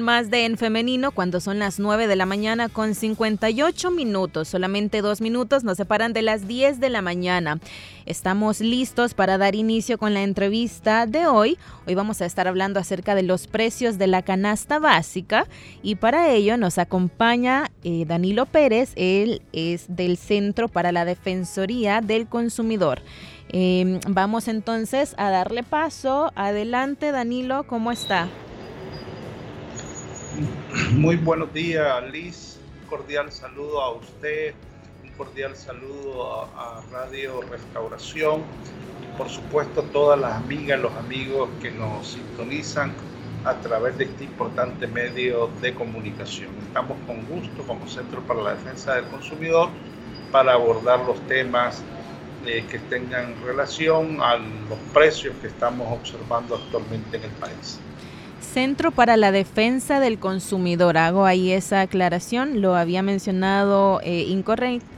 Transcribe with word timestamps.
Más 0.00 0.30
de 0.30 0.44
En 0.46 0.56
Femenino 0.56 1.12
cuando 1.12 1.40
son 1.40 1.58
las 1.58 1.78
9 1.78 2.06
de 2.06 2.16
la 2.16 2.26
mañana 2.26 2.68
con 2.68 2.94
58 2.94 3.90
minutos. 3.90 4.48
Solamente 4.48 5.02
dos 5.02 5.20
minutos 5.20 5.64
nos 5.64 5.76
separan 5.76 6.12
de 6.12 6.22
las 6.22 6.48
10 6.48 6.80
de 6.80 6.88
la 6.88 7.02
mañana. 7.02 7.60
Estamos 8.06 8.60
listos 8.60 9.14
para 9.14 9.38
dar 9.38 9.54
inicio 9.54 9.98
con 9.98 10.14
la 10.14 10.22
entrevista 10.22 11.06
de 11.06 11.26
hoy. 11.26 11.58
Hoy 11.86 11.94
vamos 11.94 12.22
a 12.22 12.26
estar 12.26 12.48
hablando 12.48 12.80
acerca 12.80 13.14
de 13.14 13.22
los 13.22 13.46
precios 13.46 13.98
de 13.98 14.06
la 14.06 14.22
canasta 14.22 14.78
básica 14.78 15.46
y 15.82 15.96
para 15.96 16.30
ello 16.30 16.56
nos 16.56 16.78
acompaña 16.78 17.70
eh, 17.84 18.04
Danilo 18.06 18.46
Pérez. 18.46 18.92
Él 18.96 19.42
es 19.52 19.84
del 19.88 20.16
Centro 20.16 20.68
para 20.68 20.92
la 20.92 21.04
Defensoría 21.04 22.00
del 22.00 22.26
Consumidor. 22.26 23.02
Em, 23.48 24.00
vamos 24.08 24.48
entonces 24.48 25.14
a 25.18 25.30
darle 25.30 25.62
paso. 25.62 26.32
Adelante, 26.34 27.12
Danilo, 27.12 27.64
¿cómo 27.64 27.92
está? 27.92 28.28
Muy 30.92 31.16
buenos 31.16 31.52
días, 31.52 32.02
Liz. 32.10 32.58
Un 32.80 32.88
cordial 32.88 33.30
saludo 33.30 33.82
a 33.82 33.90
usted, 33.92 34.54
un 35.02 35.10
cordial 35.18 35.54
saludo 35.54 36.48
a, 36.56 36.80
Radio 36.90 37.42
Restauración 37.42 38.42
y 39.02 39.18
por 39.18 39.28
supuesto 39.28 39.82
a 39.82 39.84
todas 39.84 40.18
las 40.18 40.32
amigas, 40.32 40.80
los 40.80 40.92
amigos 40.94 41.50
que 41.60 41.70
nos 41.70 42.12
sintonizan 42.12 42.92
a 43.44 43.54
través 43.56 43.98
de 43.98 44.04
este 44.04 44.24
importante 44.24 44.86
medio 44.86 45.50
de 45.60 45.74
comunicación. 45.74 46.50
Estamos 46.66 46.96
con 47.06 47.26
gusto 47.26 47.62
como 47.66 47.86
Centro 47.86 48.22
para 48.22 48.42
la 48.42 48.54
Defensa 48.54 48.94
del 48.94 49.04
Consumidor 49.06 49.68
para 50.30 50.54
abordar 50.54 51.00
los 51.00 51.20
temas 51.26 51.82
eh, 52.46 52.64
que 52.70 52.78
tengan 52.78 53.34
relación 53.44 54.22
a 54.22 54.36
los 54.36 54.78
precios 54.94 55.34
que 55.42 55.48
estamos 55.48 55.86
observando 55.92 56.56
actualmente 56.56 57.18
en 57.18 57.24
el 57.24 57.30
país. 57.32 57.78
Centro 58.52 58.90
para 58.90 59.16
la 59.16 59.32
Defensa 59.32 59.98
del 59.98 60.18
Consumidor. 60.18 60.98
Hago 60.98 61.24
ahí 61.24 61.52
esa 61.52 61.80
aclaración. 61.80 62.60
Lo 62.60 62.76
había 62.76 63.02
mencionado 63.02 64.02
eh, 64.04 64.26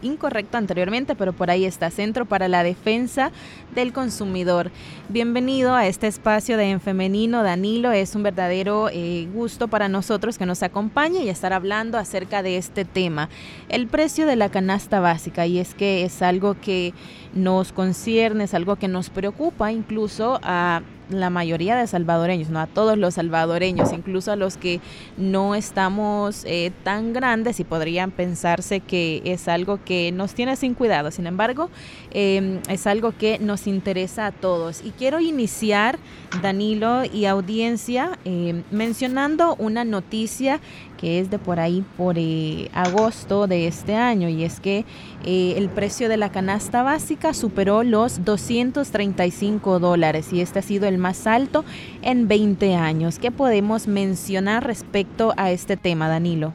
incorrecto 0.03 0.59
anteriormente, 0.59 1.15
pero 1.15 1.33
por 1.33 1.53
ahí 1.53 1.65
está. 1.65 1.93
Centro 1.93 2.25
para 2.27 2.49
la 2.49 2.65
Defensa 2.65 3.31
del 3.73 3.93
Consumidor. 3.93 4.73
Bienvenido 5.09 5.73
a 5.73 5.87
este 5.87 6.09
espacio 6.09 6.57
de 6.57 6.71
En 6.71 6.81
Femenino, 6.81 7.45
Danilo. 7.45 7.93
Es 7.93 8.17
un 8.17 8.25
verdadero 8.25 8.89
eh, 8.93 9.29
gusto 9.33 9.69
para 9.69 9.89
nosotros 9.89 10.37
que 10.37 10.47
nos 10.47 10.65
acompañe 10.65 11.23
y 11.23 11.29
estar 11.29 11.53
hablando 11.53 11.97
acerca 11.97 12.43
de 12.43 12.57
este 12.57 12.85
tema. 12.85 13.29
El 13.69 13.87
precio 13.87 14.27
de 14.27 14.35
la 14.35 14.49
canasta 14.49 14.99
básica. 14.99 15.47
Y 15.47 15.61
es 15.61 15.75
que 15.75 16.03
es 16.03 16.23
algo 16.23 16.57
que 16.61 16.93
nos 17.35 17.73
concierne, 17.73 18.45
es 18.45 18.55
algo 18.55 18.75
que 18.75 18.89
nos 18.89 19.11
preocupa 19.11 19.71
incluso 19.71 20.41
a 20.43 20.83
la 21.11 21.31
mayoría 21.31 21.77
de 21.77 21.87
salvadoreños, 21.87 22.51
no 22.51 22.61
a 22.61 22.67
todos 22.67 22.99
los 22.99 23.15
salvadoreños, 23.15 23.93
incluso 23.93 24.33
a 24.33 24.37
los 24.37 24.57
que 24.57 24.81
no 25.17 25.55
estamos 25.55 26.45
eh, 26.47 26.73
tan 26.83 27.13
grandes 27.13 27.61
y 27.61 27.65
podrían 27.65 28.11
pensarse 28.11 28.81
que 28.81 29.23
es 29.25 29.49
algo 29.49 29.81
que 29.85 30.13
nos 30.13 30.35
tiene 30.35 30.57
sin 30.57 30.75
cuidado. 30.75 31.11
Sin 31.11 31.27
embargo, 31.27 31.71
em, 32.11 32.61
es 32.69 32.87
algo 32.87 33.13
que 33.17 33.39
nos 33.39 33.67
interesa 33.67 34.27
a 34.27 34.33
todos. 34.33 34.83
Y 34.85 34.91
quiero 34.91 35.21
iniciar, 35.21 35.99
Danilo 36.43 37.05
y 37.05 37.27
audiencia, 37.27 38.19
em, 38.25 38.63
mencionando 38.71 39.57
una 39.57 39.85
noticia 39.85 40.61
es 41.05 41.31
de 41.31 41.39
por 41.39 41.61
ahí 41.61 41.85
por 41.97 42.17
eh, 42.19 42.71
agosto 42.73 43.47
de 43.47 43.67
este 43.67 43.95
año 43.95 44.29
y 44.29 44.45
es 44.45 44.61
que 44.61 44.85
eh, 45.25 45.55
el 45.57 45.69
precio 45.69 46.09
de 46.09 46.17
la 46.17 46.31
canasta 46.31 46.83
básica 46.83 47.35
superó 47.35 47.83
los 47.83 48.25
235 48.25 49.79
dólares 49.79 50.33
y 50.33 50.41
este 50.41 50.59
ha 50.59 50.63
sido 50.63 50.87
el 50.87 50.99
más 50.99 51.27
alto 51.27 51.65
en 52.03 52.29
20 52.29 52.75
años. 52.75 53.19
¿Qué 53.19 53.31
podemos 53.31 53.87
mencionar 53.87 54.67
respecto 54.67 55.35
a 55.37 55.51
este 55.51 55.77
tema, 55.77 56.09
Danilo? 56.09 56.53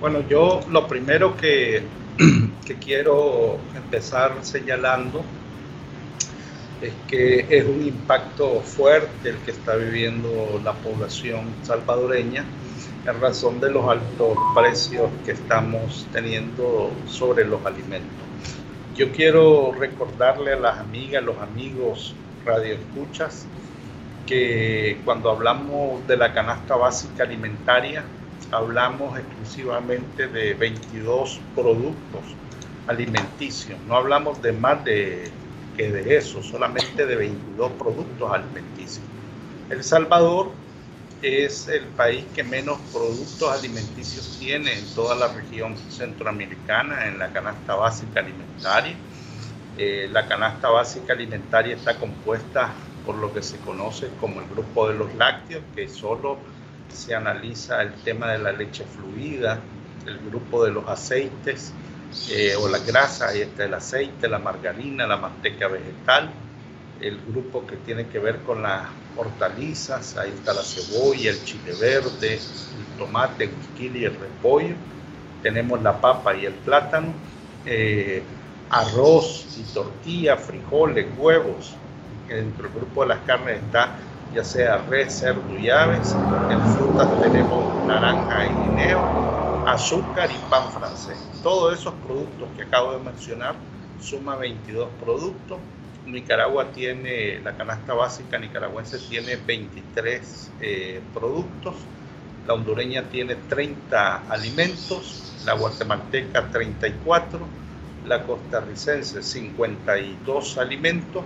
Bueno, 0.00 0.20
yo 0.28 0.60
lo 0.70 0.88
primero 0.88 1.36
que, 1.36 1.82
que 2.66 2.74
quiero 2.74 3.58
empezar 3.76 4.32
señalando 4.40 5.22
es 6.82 6.92
que 7.06 7.46
es 7.48 7.64
un 7.64 7.86
impacto 7.86 8.60
fuerte 8.60 9.30
el 9.30 9.36
que 9.38 9.52
está 9.52 9.76
viviendo 9.76 10.60
la 10.64 10.72
población 10.72 11.46
salvadoreña 11.62 12.44
en 13.06 13.20
razón 13.20 13.60
de 13.60 13.70
los 13.70 13.88
altos 13.88 14.36
precios 14.54 15.08
que 15.24 15.32
estamos 15.32 16.06
teniendo 16.12 16.90
sobre 17.06 17.44
los 17.44 17.64
alimentos. 17.64 18.10
Yo 18.96 19.12
quiero 19.12 19.72
recordarle 19.72 20.52
a 20.52 20.56
las 20.56 20.78
amigas, 20.78 21.22
los 21.22 21.38
amigos 21.38 22.14
radioescuchas, 22.44 23.46
que 24.26 25.00
cuando 25.04 25.30
hablamos 25.30 26.06
de 26.06 26.16
la 26.16 26.32
canasta 26.32 26.76
básica 26.76 27.22
alimentaria, 27.22 28.04
hablamos 28.50 29.18
exclusivamente 29.18 30.28
de 30.28 30.54
22 30.54 31.40
productos 31.54 32.22
alimenticios, 32.86 33.78
no 33.86 33.96
hablamos 33.96 34.42
de 34.42 34.52
más 34.52 34.84
de 34.84 35.30
que 35.76 35.90
de 35.90 36.16
eso, 36.16 36.42
solamente 36.42 37.06
de 37.06 37.16
22 37.16 37.72
productos 37.72 38.32
alimenticios. 38.32 39.04
El 39.70 39.82
Salvador 39.82 40.50
es 41.22 41.68
el 41.68 41.84
país 41.84 42.24
que 42.34 42.42
menos 42.42 42.78
productos 42.92 43.50
alimenticios 43.50 44.36
tiene 44.38 44.78
en 44.78 44.84
toda 44.94 45.14
la 45.14 45.28
región 45.28 45.76
centroamericana 45.88 47.06
en 47.06 47.18
la 47.18 47.32
canasta 47.32 47.74
básica 47.74 48.20
alimentaria. 48.20 48.96
Eh, 49.78 50.08
la 50.10 50.26
canasta 50.26 50.68
básica 50.68 51.12
alimentaria 51.12 51.76
está 51.76 51.96
compuesta 51.96 52.74
por 53.06 53.14
lo 53.16 53.32
que 53.32 53.42
se 53.42 53.56
conoce 53.58 54.08
como 54.20 54.40
el 54.40 54.48
grupo 54.48 54.88
de 54.88 54.94
los 54.94 55.14
lácteos, 55.14 55.62
que 55.74 55.88
solo 55.88 56.38
se 56.88 57.14
analiza 57.14 57.80
el 57.82 57.92
tema 58.04 58.32
de 58.32 58.38
la 58.38 58.52
leche 58.52 58.84
fluida, 58.84 59.60
el 60.06 60.18
grupo 60.18 60.64
de 60.64 60.72
los 60.72 60.88
aceites, 60.88 61.72
eh, 62.30 62.54
o 62.56 62.68
la 62.68 62.78
grasa, 62.78 63.28
ahí 63.28 63.40
está 63.40 63.64
el 63.64 63.74
aceite, 63.74 64.28
la 64.28 64.38
margarina, 64.38 65.06
la 65.06 65.16
manteca 65.16 65.68
vegetal, 65.68 66.30
el 67.00 67.18
grupo 67.28 67.66
que 67.66 67.76
tiene 67.76 68.06
que 68.06 68.18
ver 68.18 68.38
con 68.38 68.62
las 68.62 68.88
hortalizas, 69.16 70.16
ahí 70.16 70.30
está 70.30 70.54
la 70.54 70.62
cebolla, 70.62 71.30
el 71.30 71.44
chile 71.44 71.72
verde, 71.80 72.34
el 72.34 72.98
tomate, 72.98 73.44
el 73.44 73.50
quili 73.76 74.00
y 74.00 74.04
el 74.04 74.14
repollo, 74.14 74.74
tenemos 75.42 75.82
la 75.82 76.00
papa 76.00 76.34
y 76.34 76.46
el 76.46 76.54
plátano, 76.54 77.12
eh, 77.66 78.22
arroz 78.70 79.46
y 79.58 79.62
tortilla, 79.74 80.36
frijoles, 80.36 81.06
huevos, 81.18 81.74
dentro 82.28 82.64
del 82.64 82.72
grupo 82.72 83.02
de 83.02 83.08
las 83.08 83.18
carnes 83.26 83.62
está 83.62 83.98
ya 84.34 84.44
sea 84.44 84.78
res, 84.88 85.18
cerdo 85.18 85.58
y 85.58 85.68
aves, 85.68 86.16
en 86.50 86.60
frutas 86.60 87.08
tenemos 87.20 87.64
naranja 87.86 88.46
y 88.46 88.50
guineo, 88.62 89.00
azúcar 89.66 90.30
y 90.30 90.50
pan 90.50 90.70
francés. 90.70 91.18
Todos 91.42 91.78
esos 91.78 91.94
productos 92.06 92.48
que 92.56 92.62
acabo 92.62 92.92
de 92.92 92.98
mencionar 93.00 93.54
suma 94.00 94.36
22 94.36 94.88
productos. 95.02 95.58
Nicaragua 96.06 96.66
tiene, 96.72 97.40
la 97.40 97.56
canasta 97.56 97.94
básica 97.94 98.38
nicaragüense 98.38 98.98
tiene 98.98 99.36
23 99.36 100.50
eh, 100.60 101.00
productos, 101.14 101.76
la 102.46 102.54
hondureña 102.54 103.04
tiene 103.04 103.36
30 103.36 104.24
alimentos, 104.28 105.32
la 105.44 105.54
guatemalteca 105.54 106.50
34, 106.50 107.38
la 108.06 108.24
costarricense 108.24 109.22
52 109.22 110.58
alimentos 110.58 111.22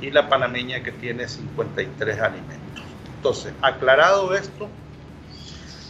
y 0.00 0.10
la 0.10 0.28
panameña 0.28 0.82
que 0.82 0.90
tiene 0.90 1.28
53 1.28 2.18
alimentos. 2.18 2.84
Entonces, 3.16 3.52
aclarado 3.62 4.34
esto, 4.34 4.68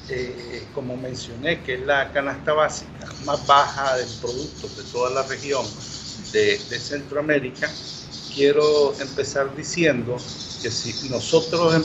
eh, 0.09 0.67
como 0.75 0.97
mencioné, 0.97 1.63
que 1.63 1.75
es 1.75 1.81
la 1.81 2.13
canasta 2.13 2.53
básica 2.53 3.07
más 3.25 3.47
baja 3.47 3.97
de 3.97 4.05
productos 4.21 4.77
de 4.77 4.83
toda 4.85 5.11
la 5.11 5.23
región 5.25 5.65
de, 6.33 6.59
Centroamérica, 6.59 7.71
quiero 8.35 8.95
empezar 9.01 9.55
diciendo 9.57 10.17
que 10.63 10.71
si 10.71 11.09
nosotros 11.09 11.75
em, 11.75 11.83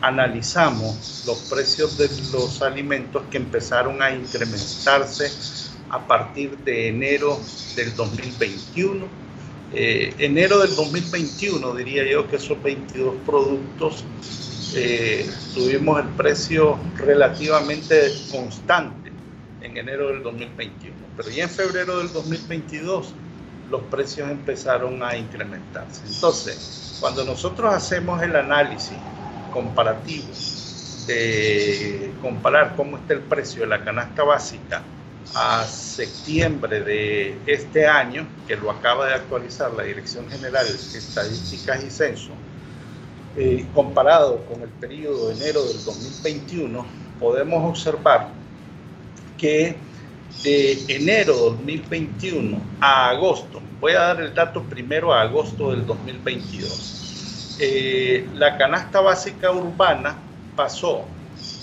analizamos 0.00 1.24
los 1.26 1.38
precios 1.50 1.98
de 1.98 2.08
los 2.32 2.62
alimentos 2.62 3.22
que 3.30 3.36
empezaron 3.36 4.02
a 4.02 4.10
incrementarse 4.10 5.30
a 5.90 6.06
partir 6.06 6.56
de 6.58 6.88
enero 6.88 7.40
del 7.76 7.94
2021, 7.94 9.26
Eh, 9.72 10.14
enero 10.18 10.60
del 10.60 10.74
2021, 10.76 11.74
diría 11.74 12.04
yo 12.08 12.28
que 12.28 12.36
esos 12.36 12.62
22 12.62 13.16
productos 13.26 14.04
eh, 14.76 15.30
tuvimos 15.54 16.00
el 16.00 16.08
precio 16.10 16.78
relativamente 16.96 18.12
constante 18.30 19.10
en 19.62 19.76
enero 19.76 20.08
del 20.08 20.22
2021, 20.22 20.94
pero 21.16 21.30
ya 21.30 21.44
en 21.44 21.50
febrero 21.50 21.98
del 21.98 22.12
2022 22.12 23.14
los 23.70 23.82
precios 23.84 24.30
empezaron 24.30 25.02
a 25.02 25.16
incrementarse. 25.16 26.02
Entonces, 26.06 26.98
cuando 27.00 27.24
nosotros 27.24 27.74
hacemos 27.74 28.22
el 28.22 28.36
análisis 28.36 28.96
comparativo 29.52 30.28
de 31.06 32.12
comparar 32.20 32.74
cómo 32.76 32.98
está 32.98 33.14
el 33.14 33.20
precio 33.20 33.62
de 33.62 33.68
la 33.68 33.82
canasta 33.82 34.24
básica 34.24 34.82
a 35.34 35.64
septiembre 35.64 36.80
de 36.80 37.38
este 37.46 37.86
año, 37.86 38.26
que 38.46 38.56
lo 38.56 38.70
acaba 38.70 39.06
de 39.06 39.14
actualizar 39.14 39.72
la 39.72 39.84
Dirección 39.84 40.28
General 40.30 40.66
de 40.66 40.98
Estadísticas 40.98 41.82
y 41.82 41.90
Censo, 41.90 42.32
eh, 43.36 43.66
comparado 43.74 44.44
con 44.46 44.62
el 44.62 44.68
periodo 44.68 45.28
de 45.28 45.34
enero 45.34 45.62
del 45.64 45.84
2021, 45.84 46.86
podemos 47.20 47.70
observar 47.70 48.28
que 49.36 49.76
de 50.42 50.84
enero 50.88 51.34
2021 51.34 52.60
a 52.80 53.10
agosto, 53.10 53.60
voy 53.80 53.92
a 53.92 54.00
dar 54.00 54.20
el 54.20 54.34
dato 54.34 54.62
primero 54.62 55.12
a 55.12 55.22
agosto 55.22 55.70
del 55.70 55.86
2022, 55.86 57.56
eh, 57.60 58.28
la 58.34 58.56
canasta 58.56 59.00
básica 59.00 59.50
urbana 59.50 60.16
pasó 60.54 61.04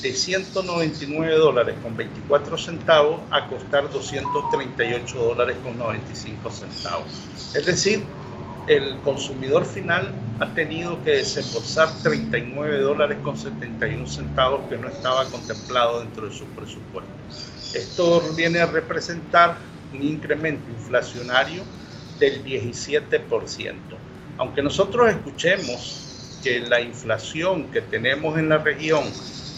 de 0.01 0.13
199 0.13 1.35
dólares 1.35 1.75
con 1.81 1.95
24 1.95 2.57
centavos 2.57 3.21
a 3.31 3.47
costar 3.47 3.89
238 3.89 5.17
dólares 5.17 5.57
con 5.63 5.77
95 5.77 6.51
centavos. 6.51 7.07
Es 7.55 7.65
decir, 7.65 8.03
el 8.68 8.98
consumidor 9.04 9.65
final 9.65 10.13
ha 10.39 10.54
tenido 10.54 11.04
que 11.04 11.12
desembolsar 11.12 11.89
39 12.01 12.80
dólares 12.80 13.18
con 13.24 13.38
71 13.38 14.07
centavos 14.07 14.62
que 14.69 14.77
no 14.77 14.88
estaba 14.88 15.25
contemplado 15.25 16.00
dentro 16.00 16.27
de 16.27 16.33
su 16.33 16.45
presupuesto. 16.45 17.12
Esto 17.74 18.21
viene 18.36 18.60
a 18.60 18.65
representar 18.68 19.57
un 19.94 20.04
incremento 20.04 20.69
inflacionario 20.69 21.63
del 22.19 22.44
17%. 22.44 23.74
Aunque 24.38 24.62
nosotros 24.62 25.10
escuchemos 25.10 26.39
que 26.44 26.60
la 26.60 26.81
inflación 26.81 27.71
que 27.71 27.81
tenemos 27.81 28.38
en 28.38 28.50
la 28.50 28.57
región 28.57 29.04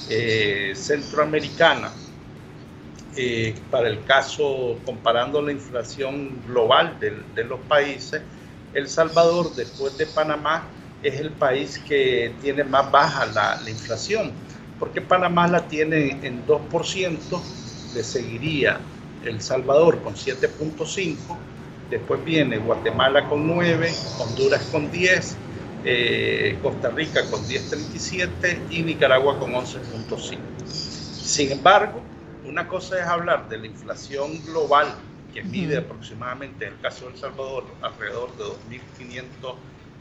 eh, 0.09 0.73
centroamericana, 0.75 1.91
eh, 3.17 3.55
para 3.71 3.87
el 3.87 4.03
caso, 4.03 4.79
comparando 4.85 5.41
la 5.41 5.51
inflación 5.51 6.41
global 6.47 6.97
de, 6.99 7.43
los 7.43 7.59
países, 7.61 8.21
El 8.75 8.89
Salvador, 8.89 9.55
después 9.55 9.97
de 9.97 10.05
Panamá, 10.05 10.67
es 11.01 11.19
el 11.19 11.31
país 11.31 11.79
que 11.87 12.35
tiene 12.41 12.63
más 12.65 12.91
baja 12.91 13.25
la, 13.25 13.59
la 13.61 13.69
inflación, 13.69 14.33
porque 14.77 15.01
Panamá 15.01 15.47
la 15.47 15.67
tiene 15.67 16.19
en 16.21 16.45
2%, 16.45 17.41
le 17.95 18.03
seguiría 18.03 18.79
El 19.23 19.41
Salvador 19.41 20.01
con 20.03 20.13
7.5, 20.13 21.15
después 21.89 22.23
viene 22.25 22.57
Guatemala 22.57 23.27
con 23.29 23.47
9, 23.47 23.89
Honduras 24.19 24.61
con 24.71 24.91
10, 24.91 25.37
eh, 25.85 26.57
Costa 26.61 26.89
Rica 26.89 27.23
con 27.31 27.47
10.37 27.47 28.57
y 28.71 28.83
Nicaragua 28.83 29.39
con 29.39 29.53
11.5. 29.53 30.37
Sin 30.67 31.51
embargo, 31.51 32.01
una 32.43 32.67
cosa 32.67 32.99
es 32.99 33.05
hablar 33.05 33.47
de 33.47 33.57
la 33.57 33.67
inflación 33.67 34.43
global 34.45 34.87
que 35.35 35.43
mide 35.43 35.77
aproximadamente, 35.77 36.65
en 36.65 36.73
el 36.73 36.79
caso 36.79 37.05
de 37.05 37.11
El 37.11 37.17
Salvador, 37.19 37.65
alrededor 37.81 38.35
de 38.37 38.45
2.500 38.45 39.55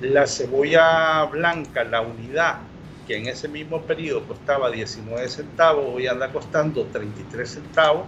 La 0.00 0.26
cebolla 0.26 1.24
blanca, 1.24 1.84
la 1.84 2.02
unidad, 2.02 2.58
que 3.06 3.16
en 3.16 3.28
ese 3.28 3.48
mismo 3.48 3.82
periodo 3.82 4.26
costaba 4.26 4.70
19 4.70 5.28
centavos, 5.28 5.94
hoy 5.94 6.06
anda 6.06 6.32
costando 6.32 6.86
33 6.86 7.48
centavos, 7.48 8.06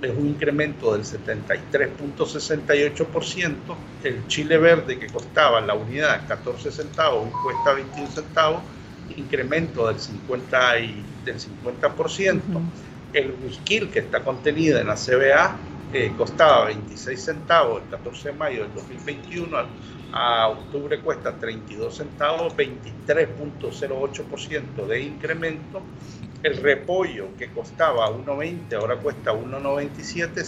es 0.00 0.10
un 0.10 0.28
incremento 0.28 0.92
del 0.92 1.04
73.68%. 1.04 3.52
El 4.02 4.26
chile 4.26 4.58
verde 4.58 4.98
que 4.98 5.06
costaba 5.06 5.60
la 5.60 5.74
unidad 5.74 6.26
14 6.26 6.72
centavos, 6.72 7.26
hoy 7.26 7.32
cuesta 7.44 7.74
21 7.74 8.10
centavos, 8.10 8.62
incremento 9.16 9.86
del 9.86 9.98
50%. 9.98 10.82
Y, 10.82 11.04
del 11.24 11.38
50% 11.38 12.40
el 13.12 13.34
whisky 13.44 13.86
que 13.88 14.00
está 14.00 14.24
contenida 14.24 14.80
en 14.80 14.86
la 14.86 14.94
CBA 14.94 15.56
costaba 16.16 16.64
26 16.66 17.22
centavos 17.22 17.82
el 17.82 17.88
14 17.90 18.30
de 18.30 18.38
mayo 18.38 18.62
del 18.62 18.72
2021, 18.74 19.58
a, 20.12 20.48
octubre 20.48 20.98
cuesta 21.00 21.38
32 21.38 21.94
centavos, 21.94 22.56
23.08% 22.56 24.86
de 24.86 25.00
incremento. 25.00 25.82
El 26.42 26.56
repollo 26.56 27.28
que 27.38 27.50
costaba 27.50 28.10
1.20 28.10 28.72
ahora 28.74 28.96
cuesta 28.96 29.32
1.97, 29.32 30.42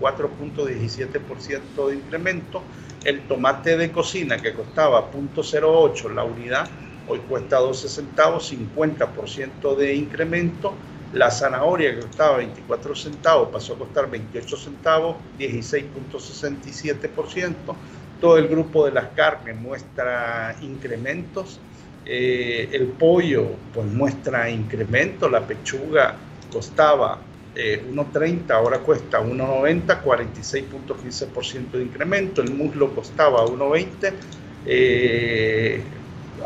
64.17% 0.00 1.88
de 1.88 1.94
incremento. 1.94 2.62
El 3.04 3.28
tomate 3.28 3.76
de 3.76 3.92
cocina 3.92 4.38
que 4.38 4.54
costaba 4.54 5.12
0.08 5.12 6.14
la 6.14 6.24
unidad, 6.24 6.66
hoy 7.08 7.18
cuesta 7.20 7.58
12 7.58 7.88
centavos, 7.88 8.52
50% 8.52 9.76
de 9.76 9.94
incremento 9.94 10.74
la 11.12 11.30
zanahoria 11.30 11.94
que 11.94 12.00
costaba 12.00 12.38
24 12.38 12.94
centavos 12.94 13.50
pasó 13.50 13.74
a 13.74 13.78
costar 13.78 14.10
28 14.10 14.56
centavos, 14.56 15.16
16.67%. 15.38 17.54
Todo 18.20 18.38
el 18.38 18.48
grupo 18.48 18.86
de 18.86 18.92
las 18.92 19.08
carnes 19.08 19.54
muestra 19.56 20.56
incrementos. 20.62 21.60
Eh, 22.04 22.68
el 22.72 22.86
pollo 22.88 23.50
pues 23.72 23.86
muestra 23.86 24.50
incremento. 24.50 25.28
La 25.28 25.46
pechuga 25.46 26.16
costaba 26.52 27.20
1.30, 27.54 28.50
ahora 28.50 28.80
cuesta 28.80 29.20
1.90, 29.20 30.02
46.15% 30.02 31.70
de 31.72 31.82
incremento. 31.82 32.42
El 32.42 32.50
muslo 32.52 32.92
costaba 32.94 33.46
1.20, 33.46 34.12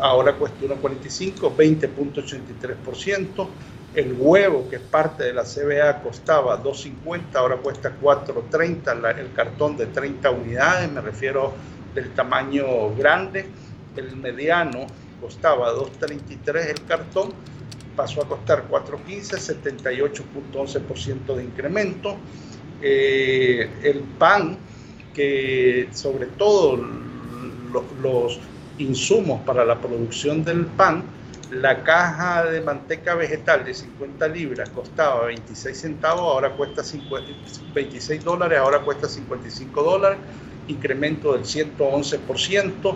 ahora 0.01 0.33
cuesta 0.33 0.65
1.45, 0.65 1.55
20.83%. 1.55 3.47
El 3.93 4.13
huevo, 4.17 4.69
que 4.69 4.77
es 4.77 4.81
parte 4.81 5.25
de 5.25 5.33
la 5.33 5.43
CBA, 5.43 6.01
costaba 6.01 6.63
2.50, 6.63 7.35
ahora 7.35 7.57
cuesta 7.57 7.91
4.30, 8.01 9.19
el 9.19 9.33
cartón 9.33 9.75
de 9.75 9.87
30 9.87 10.31
unidades, 10.31 10.89
me 10.89 11.01
refiero 11.01 11.53
del 11.93 12.11
tamaño 12.11 12.95
grande. 12.95 13.47
El 13.97 14.15
mediano 14.15 14.87
costaba 15.19 15.73
2.33 15.73 16.69
el 16.69 16.85
cartón, 16.85 17.33
pasó 17.95 18.23
a 18.23 18.27
costar 18.29 18.63
4.15, 18.69 19.61
78.11% 19.61 21.35
de 21.35 21.43
incremento. 21.43 22.15
Eh, 22.81 23.69
el 23.83 23.99
pan, 24.17 24.57
que 25.13 25.89
sobre 25.91 26.27
todo 26.27 26.79
los 28.01 28.39
insumos 28.77 29.41
para 29.41 29.65
la 29.65 29.79
producción 29.79 30.45
del 30.45 30.65
pan, 30.65 31.03
la 31.51 31.83
caja 31.83 32.45
de 32.45 32.61
manteca 32.61 33.13
vegetal 33.13 33.65
de 33.65 33.73
50 33.73 34.27
libras 34.29 34.69
costaba 34.69 35.25
26 35.25 35.77
centavos, 35.77 36.21
ahora 36.21 36.51
cuesta 36.51 36.81
26 37.73 38.23
dólares, 38.23 38.57
ahora 38.57 38.79
cuesta 38.79 39.09
55 39.09 39.83
dólares, 39.83 40.19
incremento 40.67 41.33
del 41.33 41.43
111%. 41.43 42.95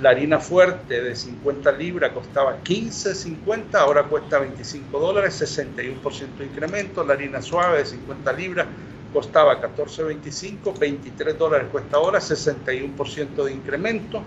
La 0.00 0.10
harina 0.10 0.38
fuerte 0.38 1.02
de 1.02 1.16
50 1.16 1.72
libras 1.72 2.12
costaba 2.12 2.62
15.50, 2.62 3.74
ahora 3.74 4.04
cuesta 4.04 4.38
25 4.38 5.00
dólares, 5.00 5.42
61% 5.42 6.36
de 6.38 6.44
incremento. 6.44 7.02
La 7.02 7.14
harina 7.14 7.42
suave 7.42 7.78
de 7.78 7.86
50 7.86 8.32
libras 8.34 8.66
costaba 9.12 9.60
14.25, 9.60 10.78
23 10.78 11.36
dólares 11.36 11.66
cuesta 11.72 11.96
ahora, 11.96 12.20
61% 12.20 13.44
de 13.44 13.52
incremento. 13.52 14.22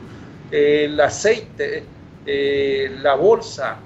el 0.51 0.99
aceite 0.99 1.85
eh, 2.25 2.97
la 3.01 3.15
bolsa 3.15 3.77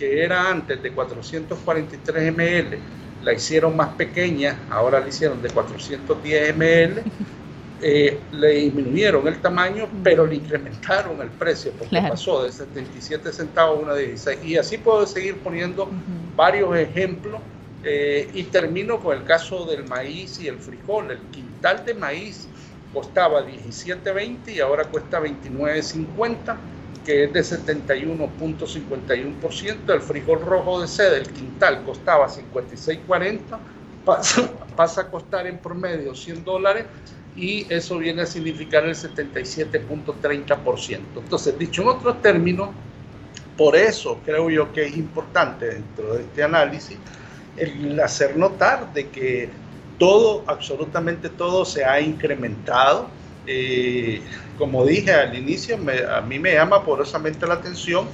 que 0.00 0.24
era 0.24 0.48
antes 0.48 0.82
de 0.82 0.92
443 0.92 2.32
ml, 2.34 2.78
la 3.22 3.34
hicieron 3.34 3.76
más 3.76 3.90
pequeña, 3.90 4.58
ahora 4.70 4.98
la 4.98 5.08
hicieron 5.08 5.42
de 5.42 5.50
410 5.50 6.56
ml, 6.56 7.02
eh, 7.82 8.18
le 8.32 8.48
disminuyeron 8.48 9.28
el 9.28 9.38
tamaño, 9.40 9.88
pero 10.02 10.26
le 10.26 10.36
incrementaron 10.36 11.20
el 11.20 11.28
precio, 11.28 11.72
porque 11.78 12.00
pasó 12.00 12.44
de 12.44 12.50
77 12.50 13.30
centavos 13.30 13.78
a 13.78 13.82
una 13.82 13.94
16. 13.94 14.38
Y 14.42 14.56
así 14.56 14.78
puedo 14.78 15.06
seguir 15.06 15.36
poniendo 15.38 15.90
varios 16.34 16.74
ejemplos. 16.76 17.40
Eh, 17.82 18.28
y 18.34 18.42
termino 18.44 19.00
con 19.00 19.16
el 19.16 19.24
caso 19.24 19.64
del 19.64 19.88
maíz 19.88 20.38
y 20.38 20.48
el 20.48 20.58
frijol. 20.58 21.12
El 21.12 21.18
quintal 21.30 21.82
de 21.86 21.94
maíz 21.94 22.46
costaba 22.92 23.46
17.20 23.46 24.52
y 24.52 24.60
ahora 24.60 24.84
cuesta 24.84 25.18
29.50 25.18 26.56
que 27.04 27.24
es 27.24 27.32
de 27.32 27.40
71.51%, 27.40 29.92
el 29.92 30.00
frijol 30.00 30.40
rojo 30.40 30.80
de 30.80 30.86
sede, 30.88 31.18
el 31.18 31.28
quintal, 31.28 31.84
costaba 31.84 32.28
56.40, 32.28 33.58
pasa, 34.04 34.50
pasa 34.76 35.02
a 35.02 35.10
costar 35.10 35.46
en 35.46 35.58
promedio 35.58 36.14
100 36.14 36.44
dólares 36.44 36.86
y 37.36 37.66
eso 37.72 37.98
viene 37.98 38.22
a 38.22 38.26
significar 38.26 38.84
el 38.84 38.94
77.30%. 38.94 40.98
Entonces, 41.16 41.58
dicho 41.58 41.82
en 41.82 41.88
otros 41.88 42.22
términos, 42.22 42.70
por 43.56 43.76
eso 43.76 44.18
creo 44.24 44.50
yo 44.50 44.72
que 44.72 44.86
es 44.86 44.96
importante 44.96 45.66
dentro 45.66 46.14
de 46.14 46.22
este 46.22 46.42
análisis 46.42 46.96
el 47.56 47.98
hacer 48.00 48.36
notar 48.36 48.92
de 48.92 49.08
que 49.08 49.48
todo, 49.98 50.44
absolutamente 50.46 51.28
todo 51.28 51.64
se 51.64 51.84
ha 51.84 52.00
incrementado. 52.00 53.08
Eh, 53.46 54.22
como 54.58 54.84
dije 54.84 55.12
al 55.12 55.36
inicio, 55.36 55.78
a 56.14 56.20
mí 56.20 56.38
me 56.38 56.54
llama 56.54 56.84
poderosamente 56.84 57.46
la 57.46 57.54
atención 57.54 58.06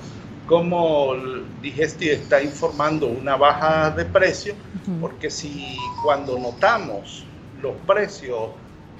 cómo 0.47 1.14
Digesti 1.61 2.09
está 2.11 2.42
informando 2.42 3.06
una 3.06 3.37
baja 3.37 3.90
de 3.90 4.04
precio, 4.04 4.54
porque 5.00 5.28
si 5.28 5.76
cuando 6.04 6.38
notamos 6.38 7.25
los 7.61 7.75
precios 7.87 8.50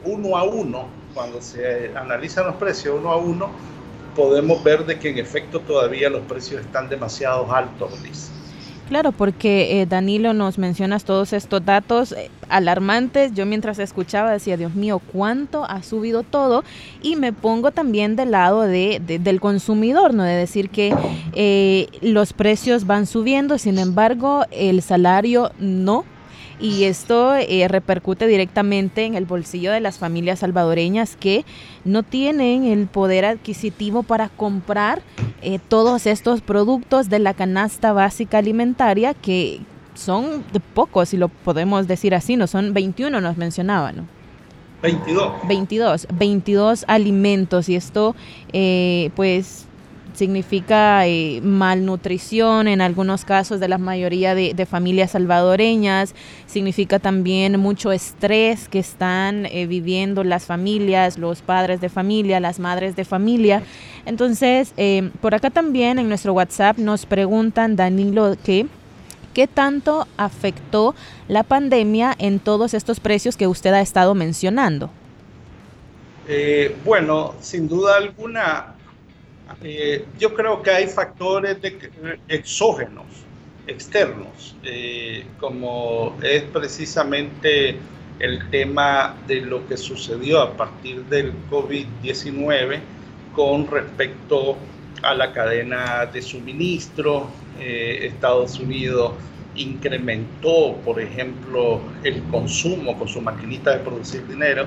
uno 0.05 0.37
a 0.37 0.43
uno, 0.43 0.89
cuando 1.15 1.41
se 1.41 1.97
analizan 1.97 2.47
los 2.47 2.57
precios 2.57 2.97
uno 2.99 3.13
a 3.13 3.17
uno, 3.17 3.51
podemos 4.15 4.63
ver 4.65 4.85
de 4.85 4.99
que 4.99 5.11
en 5.11 5.19
efecto 5.19 5.61
todavía 5.61 6.11
los 6.11 6.23
precios 6.23 6.61
están 6.61 6.89
demasiado 6.89 7.53
altos, 7.55 7.93
Liz. 8.03 8.31
Claro, 8.89 9.11
porque 9.11 9.81
eh, 9.81 9.87
Danilo 9.87 10.33
nos 10.33 10.59
mencionas 10.59 11.05
todos 11.05 11.33
estos 11.33 11.65
datos 11.65 12.13
eh, 12.13 12.31
alarmantes. 12.49 13.35
Yo 13.35 13.45
mientras 13.45 13.81
escuchaba 13.81 14.31
decía, 14.31 14.57
Dios 14.57 14.77
mío, 14.77 15.01
¿cuánto 15.13 15.65
ha 15.65 15.83
subido 15.83 16.23
todo? 16.23 16.63
Y 17.03 17.17
me 17.17 17.33
pongo 17.33 17.73
también 17.73 18.15
del 18.15 18.31
lado 18.31 18.63
de, 18.63 19.01
del 19.01 19.41
consumidor, 19.41 20.15
¿no? 20.15 20.23
De 20.23 20.35
decir 20.35 20.71
que 20.71 20.95
eh, 21.33 21.89
los 22.01 22.33
precios 22.33 22.87
van 22.87 23.07
subiendo, 23.07 23.59
sin 23.59 23.79
embargo, 23.79 24.45
el 24.53 24.81
salario 24.83 25.51
no 25.59 26.05
y 26.61 26.85
esto 26.85 27.35
eh, 27.35 27.67
repercute 27.69 28.27
directamente 28.27 29.05
en 29.05 29.15
el 29.15 29.27
bolsillo 29.27 29.73
de 29.73 29.81
las 29.81 29.99
familias 29.99 30.41
salvadoreñas 30.41 31.17
que 31.17 31.45
no 31.85 32.03
tienen 32.03 32.65
el 32.65 32.87
poder 32.87 33.25
adquisitivo 33.25 34.03
para 34.03 34.29
comprar 34.29 35.03
eh, 35.43 35.59
todos 35.69 36.07
estos 36.07 36.41
productos 36.41 37.09
de 37.09 37.19
la 37.19 37.35
canasta 37.35 37.93
básica 37.93 38.39
alimentaria 38.39 39.15
que 39.15 39.61
son 39.95 40.45
pocos, 40.75 41.11
si 41.11 41.17
lo 41.17 41.29
podemos 41.29 41.87
decir 41.87 42.15
así, 42.15 42.37
no 42.37 42.47
son 42.47 42.75
21, 42.75 43.21
nos 43.21 43.37
mencionaban, 43.37 43.97
¿no? 43.97 44.17
22. 44.83 45.33
22, 45.49 46.07
22 46.13 46.85
alimentos 46.87 47.69
y 47.69 47.77
esto 47.77 48.15
eh, 48.53 49.11
pues 49.17 49.66
significa 50.17 51.07
eh, 51.07 51.41
malnutrición 51.43 52.69
en 52.69 52.81
algunos 52.81 53.25
casos 53.27 53.61
de 53.61 53.69
la 53.69 53.77
mayoría 53.77 54.35
de, 54.35 54.67
familias 54.67 55.11
salvadoreñas, 55.11 56.15
significa 56.47 56.99
también 56.99 57.61
mucho 57.61 57.93
estrés 57.93 58.69
que 58.69 58.79
están 58.79 59.47
eh, 59.47 59.67
viviendo 59.67 60.25
las 60.25 60.47
familias, 60.47 61.19
los 61.19 61.43
padres 61.43 61.81
de 61.81 61.91
familia, 61.91 62.41
las 62.41 62.59
madres 62.59 62.97
de 62.97 63.05
familia. 63.05 63.63
Entonces, 64.07 64.73
eh, 64.79 65.11
por 65.21 65.35
acá 65.35 65.51
también 65.51 65.99
en 65.99 66.09
nuestro 66.09 66.33
WhatsApp 66.33 66.79
nos 66.79 67.05
preguntan, 67.05 67.77
Danilo. 67.77 68.37
¿Qué 68.43 69.47
tanto 69.47 70.09
afectó 70.17 70.95
la 71.29 71.43
pandemia 71.43 72.15
en 72.19 72.39
todos 72.39 72.73
estos 72.73 73.01
precios 73.01 73.37
que 73.37 73.47
usted 73.47 73.75
ha 73.75 73.83
estado 73.83 74.15
mencionando? 74.15 74.91
bueno, 76.85 77.35
sin 77.41 77.69
duda 77.69 77.99
alguna, 77.99 78.76
eh, 79.63 80.05
yo 80.19 80.35
creo 80.35 80.63
que 80.63 80.71
hay 80.71 80.87
factores 80.89 81.59
exógenos, 82.29 83.07
externos, 83.67 84.57
eh, 84.63 85.25
como 85.39 86.17
es 86.23 86.43
precisamente 86.45 87.77
el 88.19 88.51
tema 88.51 89.17
de 89.27 89.43
lo 89.43 89.67
que 89.67 89.77
sucedió 89.77 90.41
a 90.41 90.57
partir 90.57 91.05
del 91.05 91.33
COVID-19 91.51 92.81
con 93.35 93.67
respecto 93.67 94.57
a 95.03 95.15
la 95.15 95.33
cadena 95.33 96.07
de 96.07 96.23
suministro. 96.23 97.29
Eh, 97.61 98.07
Estados 98.07 98.59
Unidos 98.59 99.13
incrementó, 99.55 100.77
por 100.85 101.01
ejemplo, 101.01 101.81
el 102.03 102.23
consumo 102.25 102.99
con 102.99 103.09
su 103.09 103.21
maquinita 103.21 103.77
de 103.77 103.79
producir 103.79 104.27
dinero, 104.27 104.67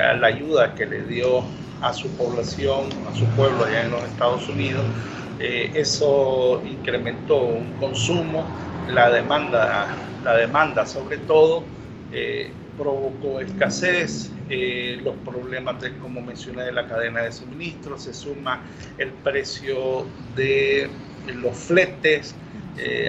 a 0.00 0.14
la 0.14 0.28
ayuda 0.28 0.76
que 0.76 0.86
le 0.86 1.02
dio 1.02 1.42
a 1.82 1.92
su 1.92 2.08
población, 2.10 2.88
a 3.10 3.16
su 3.16 3.24
pueblo 3.36 3.64
allá 3.64 3.84
en 3.84 3.90
los 3.90 4.02
Estados 4.04 4.48
Unidos. 4.48 4.84
Eh, 5.38 5.70
eso 5.74 6.62
incrementó 6.64 7.42
un 7.42 7.72
consumo, 7.74 8.44
la 8.88 9.10
demanda, 9.10 9.86
la 10.24 10.36
demanda 10.36 10.86
sobre 10.86 11.18
todo 11.18 11.62
eh, 12.12 12.50
provocó 12.78 13.40
escasez, 13.40 14.30
eh, 14.48 15.00
los 15.02 15.14
problemas, 15.16 15.80
de, 15.80 15.96
como 15.98 16.20
mencioné, 16.20 16.64
de 16.64 16.72
la 16.72 16.86
cadena 16.86 17.22
de 17.22 17.32
suministro, 17.32 17.98
se 17.98 18.14
suma 18.14 18.60
el 18.98 19.10
precio 19.10 20.06
de 20.36 20.88
los 21.26 21.56
fletes 21.56 22.34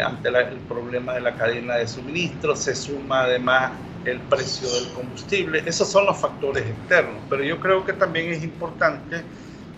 ante 0.04 0.30
el 0.30 0.60
problema 0.62 1.14
de 1.14 1.22
la 1.22 1.36
cadena 1.36 1.76
de 1.76 1.88
suministro, 1.88 2.56
se 2.56 2.74
suma 2.74 3.24
además 3.24 3.72
el 4.06 4.20
precio 4.22 4.72
del 4.72 4.92
combustible. 4.94 5.64
Esos 5.66 5.90
son 5.90 6.06
los 6.06 6.18
factores 6.18 6.66
externos, 6.66 7.22
pero 7.30 7.44
yo 7.44 7.60
creo 7.60 7.84
que 7.84 7.94
también 7.94 8.32
es 8.32 8.44
importante 8.44 9.24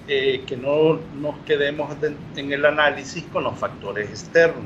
eh, 0.07 0.43
que 0.47 0.57
no 0.57 0.99
nos 1.19 1.37
quedemos 1.45 1.95
en 2.35 2.51
el 2.51 2.65
análisis 2.65 3.23
con 3.25 3.43
los 3.43 3.57
factores 3.57 4.09
externos. 4.09 4.65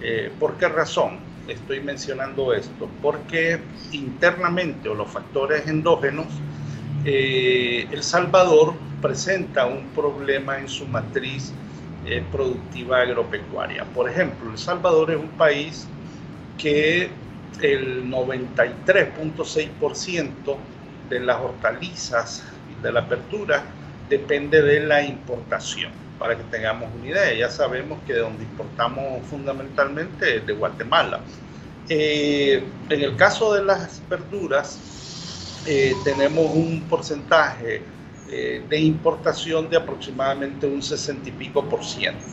Eh, 0.00 0.30
¿Por 0.38 0.56
qué 0.56 0.68
razón 0.68 1.18
estoy 1.48 1.80
mencionando 1.80 2.52
esto? 2.52 2.88
Porque 3.02 3.60
internamente 3.92 4.88
o 4.88 4.94
los 4.94 5.10
factores 5.10 5.66
endógenos, 5.66 6.26
eh, 7.04 7.88
El 7.90 8.02
Salvador 8.02 8.74
presenta 9.00 9.66
un 9.66 9.88
problema 9.88 10.58
en 10.58 10.68
su 10.68 10.86
matriz 10.86 11.52
productiva 12.30 13.02
agropecuaria. 13.02 13.84
Por 13.84 14.08
ejemplo, 14.08 14.48
El 14.50 14.58
Salvador 14.58 15.10
es 15.10 15.16
un 15.16 15.30
país 15.30 15.88
que 16.56 17.10
el 17.62 18.08
93.6% 18.10 20.56
de 21.08 21.20
las 21.20 21.40
hortalizas 21.40 22.44
de 22.82 22.92
la 22.92 23.00
apertura 23.00 23.64
depende 24.08 24.62
de 24.62 24.80
la 24.80 25.02
importación. 25.02 25.92
Para 26.18 26.36
que 26.36 26.42
tengamos 26.44 26.88
una 26.94 27.08
idea, 27.08 27.34
ya 27.34 27.50
sabemos 27.50 27.98
que 28.06 28.14
de 28.14 28.20
donde 28.20 28.44
importamos 28.44 29.26
fundamentalmente 29.26 30.36
es 30.36 30.46
de 30.46 30.52
Guatemala. 30.52 31.20
Eh, 31.88 32.64
en 32.88 33.00
el 33.00 33.16
caso 33.16 33.52
de 33.54 33.64
las 33.64 34.00
verduras, 34.08 35.62
eh, 35.66 35.94
tenemos 36.04 36.54
un 36.54 36.84
porcentaje 36.88 37.82
de 38.28 38.78
importación 38.80 39.70
de 39.70 39.76
aproximadamente 39.76 40.66
un 40.66 40.82
60 40.82 41.28
y 41.28 41.32
pico 41.32 41.64
por 41.64 41.84
ciento. 41.84 42.24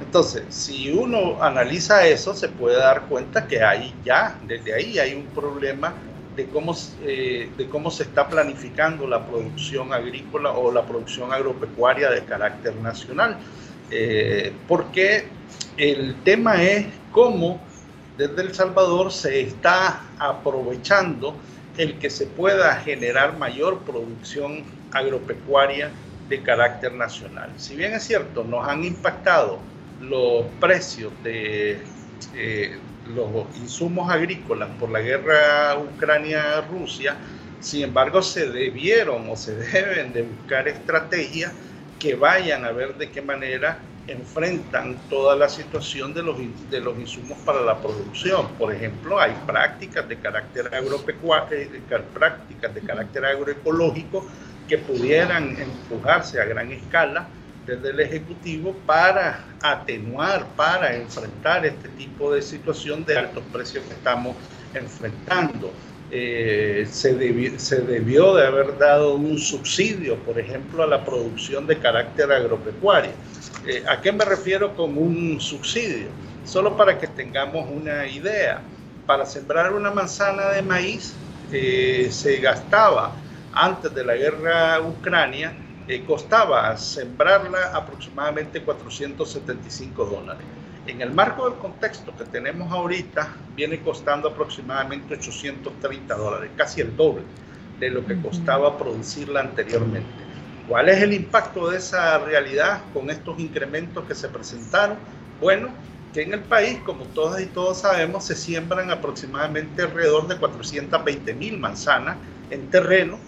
Entonces, 0.00 0.44
si 0.48 0.90
uno 0.90 1.42
analiza 1.42 2.06
eso, 2.06 2.34
se 2.34 2.48
puede 2.48 2.76
dar 2.76 3.02
cuenta 3.02 3.46
que 3.46 3.62
ahí 3.62 3.94
ya, 4.04 4.38
desde 4.46 4.74
ahí 4.74 4.98
hay 4.98 5.14
un 5.14 5.26
problema 5.26 5.94
de 6.34 6.46
cómo, 6.46 6.74
eh, 7.04 7.50
de 7.56 7.68
cómo 7.68 7.90
se 7.90 8.04
está 8.04 8.28
planificando 8.28 9.06
la 9.06 9.24
producción 9.24 9.92
agrícola 9.92 10.52
o 10.52 10.72
la 10.72 10.82
producción 10.82 11.32
agropecuaria 11.32 12.10
de 12.10 12.24
carácter 12.24 12.74
nacional. 12.76 13.36
Eh, 13.90 14.52
porque 14.66 15.26
el 15.76 16.16
tema 16.24 16.62
es 16.62 16.86
cómo 17.12 17.60
desde 18.16 18.42
El 18.42 18.54
Salvador 18.54 19.12
se 19.12 19.40
está 19.40 20.02
aprovechando 20.18 21.36
el 21.76 21.98
que 21.98 22.10
se 22.10 22.26
pueda 22.26 22.74
generar 22.76 23.38
mayor 23.38 23.84
producción 23.84 24.64
agropecuaria 24.90 25.90
de 26.28 26.42
carácter 26.42 26.92
nacional. 26.92 27.50
Si 27.56 27.76
bien 27.76 27.94
es 27.94 28.04
cierto, 28.04 28.44
nos 28.44 28.66
han 28.66 28.84
impactado 28.84 29.60
los 30.00 30.46
precios 30.60 31.12
de 31.22 31.84
eh, 32.34 32.78
los 33.06 33.56
insumos 33.56 34.10
agrícolas 34.10 34.70
por 34.78 34.90
la 34.90 35.00
guerra 35.00 35.78
Ucrania-Rusia, 35.78 37.16
sin 37.60 37.84
embargo 37.84 38.22
se 38.22 38.50
debieron 38.50 39.28
o 39.28 39.36
se 39.36 39.56
deben 39.72 40.12
de 40.12 40.22
buscar 40.22 40.68
estrategias 40.68 41.52
que 41.98 42.14
vayan 42.14 42.64
a 42.64 42.72
ver 42.72 42.96
de 42.96 43.10
qué 43.10 43.22
manera 43.22 43.78
enfrentan 44.06 44.96
toda 45.08 45.36
la 45.36 45.48
situación 45.48 46.12
de 46.12 46.22
los, 46.22 46.36
de 46.70 46.80
los 46.80 46.98
insumos 46.98 47.38
para 47.38 47.60
la 47.60 47.78
producción. 47.78 48.48
Por 48.58 48.74
ejemplo, 48.74 49.20
hay 49.20 49.32
prácticas 49.46 50.08
de 50.08 50.18
carácter 50.18 50.74
agropecuario, 50.74 51.58
eh, 51.58 51.82
prácticas 52.12 52.74
de 52.74 52.80
carácter 52.80 53.24
agroecológico 53.24 54.26
que 54.68 54.78
pudieran 54.78 55.56
empujarse 55.60 56.40
a 56.40 56.44
gran 56.44 56.72
escala 56.72 57.28
desde 57.66 57.90
el 57.90 58.00
Ejecutivo 58.00 58.74
para 58.86 59.44
atenuar, 59.62 60.46
para 60.56 60.96
enfrentar 60.96 61.64
este 61.64 61.88
tipo 61.90 62.32
de 62.32 62.42
situación 62.42 63.04
de 63.04 63.18
altos 63.18 63.44
precios 63.52 63.84
que 63.84 63.94
estamos 63.94 64.36
enfrentando. 64.74 65.72
Eh, 66.14 66.86
se, 66.90 67.14
debió, 67.14 68.34
de 68.34 68.46
haber 68.46 68.76
dado 68.76 69.14
un 69.14 69.38
subsidio, 69.38 70.16
por 70.18 70.38
ejemplo, 70.38 70.82
a 70.82 70.86
la 70.86 71.02
producción 71.02 71.66
de 71.66 71.78
carácter 71.78 72.30
agropecuario. 72.30 73.12
Eh, 73.66 73.82
¿A 73.88 73.98
qué 74.02 74.12
me 74.12 74.26
refiero 74.26 74.76
con 74.76 74.98
un 74.98 75.40
subsidio? 75.40 76.08
Solo 76.44 76.76
para 76.76 76.98
que 76.98 77.06
tengamos 77.06 77.66
una 77.70 78.06
idea. 78.06 78.60
Para 79.06 79.24
sembrar 79.24 79.72
una 79.72 79.90
manzana 79.90 80.50
de 80.50 80.60
maíz 80.60 81.14
eh, 81.50 82.08
se 82.10 82.36
gastaba 82.36 83.16
antes 83.54 83.94
de 83.94 84.04
la 84.04 84.14
guerra 84.14 84.80
Ucrania 84.80 85.56
costaba 86.06 86.74
sembrarla 86.78 87.72
aproximadamente 87.74 88.62
475 88.62 90.06
dólares. 90.06 90.46
En 90.86 91.00
el 91.00 91.12
marco 91.12 91.48
del 91.48 91.58
contexto 91.58 92.14
que 92.16 92.24
tenemos 92.24 92.72
ahorita, 92.72 93.36
viene 93.54 93.80
costando 93.80 94.28
aproximadamente 94.28 95.14
830 95.14 96.14
dólares, 96.16 96.50
casi 96.56 96.80
el 96.80 96.96
doble 96.96 97.22
de 97.78 97.90
lo 97.90 98.04
que 98.04 98.20
costaba 98.20 98.76
producirla 98.76 99.40
anteriormente. 99.40 100.10
¿Cuál 100.68 100.88
es 100.88 101.02
el 101.02 101.12
impacto 101.12 101.70
de 101.70 101.78
esa 101.78 102.18
realidad 102.18 102.82
con 102.92 103.10
estos 103.10 103.38
incrementos 103.38 104.04
que 104.06 104.14
se 104.14 104.28
presentaron? 104.28 104.98
Bueno, 105.40 105.68
que 106.12 106.22
en 106.22 106.34
el 106.34 106.40
país, 106.40 106.78
como 106.84 107.04
todas 107.06 107.40
y 107.40 107.46
todos 107.46 107.80
sabemos, 107.80 108.24
se 108.24 108.34
siembran 108.34 108.90
aproximadamente 108.90 109.82
alrededor 109.82 110.26
de 110.26 110.36
420 110.36 111.34
mil 111.34 111.58
manzanas 111.58 112.18
en 112.50 112.68
terreno 112.70 113.18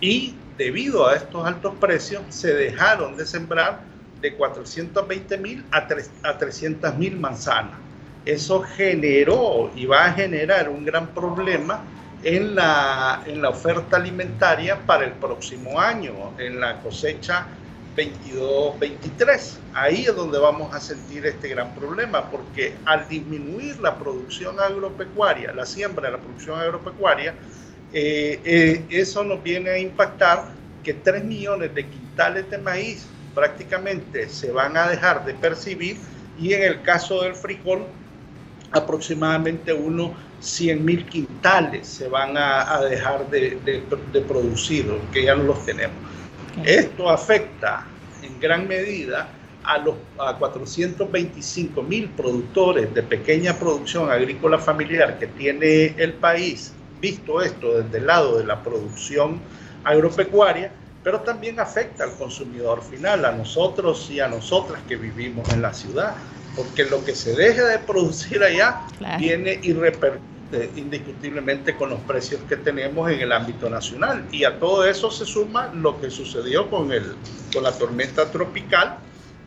y 0.00 0.34
debido 0.58 1.06
a 1.06 1.14
estos 1.14 1.46
altos 1.46 1.74
precios 1.80 2.22
se 2.28 2.54
dejaron 2.54 3.16
de 3.16 3.24
sembrar 3.24 3.93
de 4.24 4.34
420 4.36 5.36
mil 5.36 5.64
a, 5.70 5.86
300 5.86 6.96
mil 6.96 7.20
manzanas. 7.20 7.78
Eso 8.24 8.62
generó 8.62 9.70
y 9.76 9.84
va 9.84 10.06
a 10.06 10.12
generar 10.14 10.70
un 10.70 10.82
gran 10.82 11.08
problema 11.08 11.84
en 12.22 12.54
la, 12.54 13.22
en 13.26 13.42
la 13.42 13.50
oferta 13.50 13.98
alimentaria 13.98 14.78
para 14.86 15.04
el 15.04 15.12
próximo 15.12 15.78
año, 15.78 16.32
en 16.38 16.58
la 16.58 16.80
cosecha 16.80 17.46
22-23. 17.94 19.58
Ahí 19.74 20.06
es 20.06 20.16
donde 20.16 20.38
vamos 20.38 20.74
a 20.74 20.80
sentir 20.80 21.26
este 21.26 21.48
gran 21.48 21.74
problema, 21.74 22.30
porque 22.30 22.76
al 22.86 23.06
disminuir 23.06 23.78
la 23.80 23.94
producción 23.98 24.58
agropecuaria, 24.58 25.52
la 25.52 25.66
siembra 25.66 26.06
de 26.06 26.16
la 26.16 26.18
producción 26.18 26.58
agropecuaria, 26.58 27.34
eh, 27.92 28.40
eh, 28.42 28.84
eso 28.88 29.22
nos 29.22 29.42
viene 29.42 29.68
a 29.68 29.78
impactar 29.78 30.46
que 30.82 30.94
3 30.94 31.24
millones 31.24 31.74
de 31.74 31.84
quintales 31.86 32.50
de 32.50 32.56
maíz 32.56 33.06
prácticamente 33.34 34.28
se 34.28 34.52
van 34.52 34.76
a 34.76 34.88
dejar 34.88 35.24
de 35.24 35.34
percibir 35.34 35.96
y 36.38 36.52
en 36.52 36.62
el 36.62 36.82
caso 36.82 37.22
del 37.22 37.34
frijol 37.34 37.84
aproximadamente 38.72 39.72
unos 39.72 40.12
100 40.40 40.84
mil 40.84 41.06
quintales 41.06 41.86
se 41.86 42.08
van 42.08 42.36
a, 42.36 42.80
dejar 42.82 43.30
de, 43.30 43.58
de, 43.64 44.20
producir, 44.20 44.86
que 45.12 45.24
ya 45.24 45.34
no 45.34 45.44
los 45.44 45.64
tenemos. 45.64 45.96
Esto 46.64 47.08
afecta 47.08 47.86
en 48.22 48.38
gran 48.40 48.68
medida 48.68 49.28
a 49.62 49.78
los 49.78 49.94
a 50.18 50.36
425 50.36 51.82
mil 51.82 52.10
productores 52.10 52.92
de 52.92 53.02
pequeña 53.02 53.54
producción 53.54 54.10
agrícola 54.10 54.58
familiar 54.58 55.18
que 55.18 55.26
tiene 55.28 55.94
el 55.96 56.12
país 56.14 56.74
visto 57.04 57.42
esto 57.42 57.82
desde 57.82 57.98
el 57.98 58.06
lado 58.06 58.38
de 58.38 58.44
la 58.44 58.62
producción 58.62 59.38
agropecuaria, 59.84 60.72
pero 61.04 61.20
también 61.20 61.60
afecta 61.60 62.04
al 62.04 62.14
consumidor 62.14 62.82
final, 62.82 63.26
a 63.26 63.32
nosotros 63.32 64.10
y 64.10 64.20
a 64.20 64.26
nosotras 64.26 64.82
que 64.88 64.96
vivimos 64.96 65.48
en 65.52 65.60
la 65.60 65.74
ciudad, 65.74 66.14
porque 66.56 66.84
lo 66.84 67.04
que 67.04 67.14
se 67.14 67.36
deja 67.36 67.66
de 67.66 67.78
producir 67.78 68.42
allá 68.42 68.80
viene 69.18 69.60
y 69.62 69.74
repercute 69.74 70.70
indiscutiblemente 70.76 71.76
con 71.76 71.90
los 71.90 72.00
precios 72.00 72.40
que 72.48 72.56
tenemos 72.56 73.10
en 73.10 73.20
el 73.20 73.32
ámbito 73.32 73.68
nacional. 73.68 74.24
Y 74.30 74.44
a 74.44 74.58
todo 74.58 74.86
eso 74.86 75.10
se 75.10 75.26
suma 75.26 75.70
lo 75.74 76.00
que 76.00 76.10
sucedió 76.10 76.70
con, 76.70 76.90
el, 76.90 77.14
con 77.52 77.64
la 77.64 77.72
tormenta 77.72 78.30
tropical, 78.30 78.98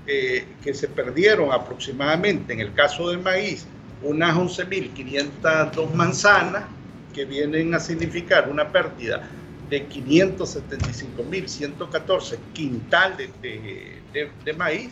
eh, 0.06 0.48
que 0.64 0.74
se 0.74 0.88
perdieron 0.88 1.52
aproximadamente, 1.52 2.54
en 2.54 2.60
el 2.60 2.74
caso 2.74 3.10
del 3.10 3.20
maíz, 3.20 3.66
unas 4.04 4.36
11.502 4.36 5.92
manzanas, 5.94 6.66
que 7.14 7.26
vienen 7.26 7.74
a 7.74 7.80
significar 7.80 8.48
una 8.48 8.72
pérdida 8.72 9.28
de 9.70 9.88
575.114 9.88 12.38
quintales 12.54 13.30
de, 13.42 14.02
de, 14.46 14.54
maíz, 14.54 14.90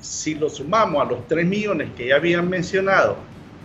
si 0.00 0.34
lo 0.34 0.50
sumamos 0.50 1.02
a 1.02 1.06
los 1.10 1.28
3 1.28 1.46
millones 1.46 1.90
que 1.96 2.08
ya 2.08 2.16
habían 2.16 2.48
mencionado 2.48 3.18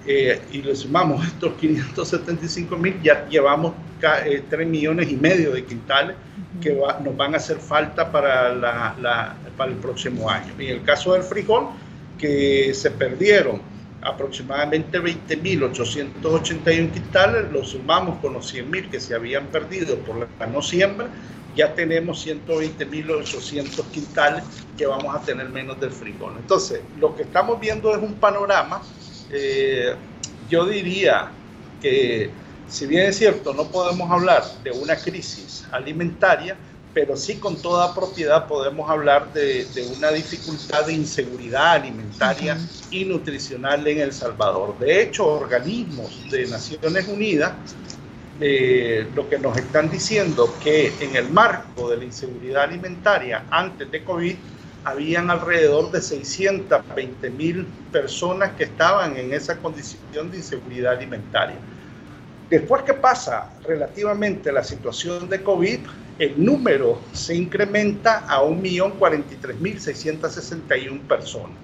eh, 0.06 0.40
y 0.52 0.62
le 0.62 0.76
sumamos 0.76 1.26
estos 1.28 1.54
575.000, 1.60 3.02
ya 3.02 3.28
llevamos 3.28 3.74
3 4.00 4.44
eh, 4.50 4.66
millones 4.66 5.12
y 5.12 5.16
medio 5.16 5.52
de 5.52 5.66
quintales 5.66 6.16
que 6.62 6.74
nos 6.74 7.18
van 7.18 7.34
a 7.34 7.38
hacer 7.38 7.58
falta 7.58 8.12
para, 8.12 8.54
la, 8.54 9.36
para 9.58 9.72
el 9.72 9.78
próximo 9.78 10.30
año. 10.30 10.54
En 10.60 10.70
el 10.70 10.84
caso 10.84 11.14
del 11.14 11.24
frijol, 11.24 11.70
que 12.18 12.72
se 12.74 12.92
perdieron 12.92 13.62
aproximadamente 14.06 15.02
20.881 15.02 16.92
quintales, 16.92 17.52
lo 17.52 17.66
sumamos 17.66 18.20
con 18.20 18.34
los 18.34 18.54
100.000 18.54 18.90
que 18.90 19.00
se 19.00 19.16
habían 19.16 19.48
perdido 19.48 19.98
por 20.00 20.18
la 20.18 20.48
no 20.48 20.62
siembra, 20.62 21.10
ya 21.56 21.74
tenemos 21.74 22.26
120.800 22.26 23.84
quintales 23.92 24.44
que 24.78 24.86
vamos 24.86 25.16
a 25.16 25.22
tener 25.22 25.50
menos 25.50 25.80
del 25.80 25.92
frijol. 25.92 26.34
Entonces, 26.38 26.82
lo 27.00 27.16
que 27.16 27.24
estamos 27.24 27.60
viendo 27.60 27.96
es 27.96 28.02
un 28.02 28.14
panorama, 28.14 28.82
eh, 29.32 29.96
yo 30.50 30.66
diría 30.66 31.32
que 31.82 32.30
si 32.68 32.86
bien 32.88 33.08
es 33.08 33.18
cierto, 33.18 33.54
no 33.54 33.68
podemos 33.70 34.10
hablar 34.12 34.44
de 34.64 34.72
una 34.72 34.96
crisis 34.96 35.66
alimentaria, 35.72 36.58
pero 36.96 37.18
sí 37.18 37.36
con 37.36 37.58
toda 37.58 37.94
propiedad 37.94 38.48
podemos 38.48 38.90
hablar 38.90 39.34
de, 39.34 39.68
una 39.98 40.12
dificultad 40.12 40.86
de 40.86 40.94
inseguridad 40.94 41.74
alimentaria 41.74 42.58
y 42.90 43.04
nutricional 43.04 43.86
en 43.86 44.00
El 44.00 44.14
Salvador. 44.14 44.80
De 44.80 45.02
hecho, 45.02 45.28
organismos 45.28 46.32
de 46.32 46.48
Naciones 46.48 47.06
Unidas 47.10 47.52
eh, 48.40 49.08
lo 49.14 49.30
que 49.30 49.38
nos 49.38 49.58
están 49.58 49.90
diciendo 49.90 50.54
que 50.64 50.94
en 51.02 51.18
el 51.18 51.30
marco 51.30 51.90
de 51.90 51.98
la 51.98 52.06
inseguridad 52.06 52.64
alimentaria 52.64 53.44
antes 53.50 53.92
de 53.92 54.02
COVID 54.02 54.36
habían 54.86 55.30
alrededor 55.30 55.92
de 55.92 56.02
620 56.02 57.30
mil 57.30 57.66
personas 57.92 58.52
que 58.54 58.64
estaban 58.66 59.18
en 59.18 59.34
esa 59.34 59.58
condición 59.58 60.32
de 60.32 60.38
inseguridad 60.38 60.94
alimentaria. 60.94 61.58
Después 62.50 62.84
que 62.84 62.94
pasa 62.94 63.50
relativamente 63.68 64.52
la 64.52 64.64
situación 64.64 65.28
de 65.28 65.42
COVID, 65.42 65.80
el 66.20 66.44
número 66.44 67.00
se 67.14 67.34
incrementa 67.36 68.26
a 68.28 68.42
1.043.661 68.42 71.00
personas. 71.02 71.58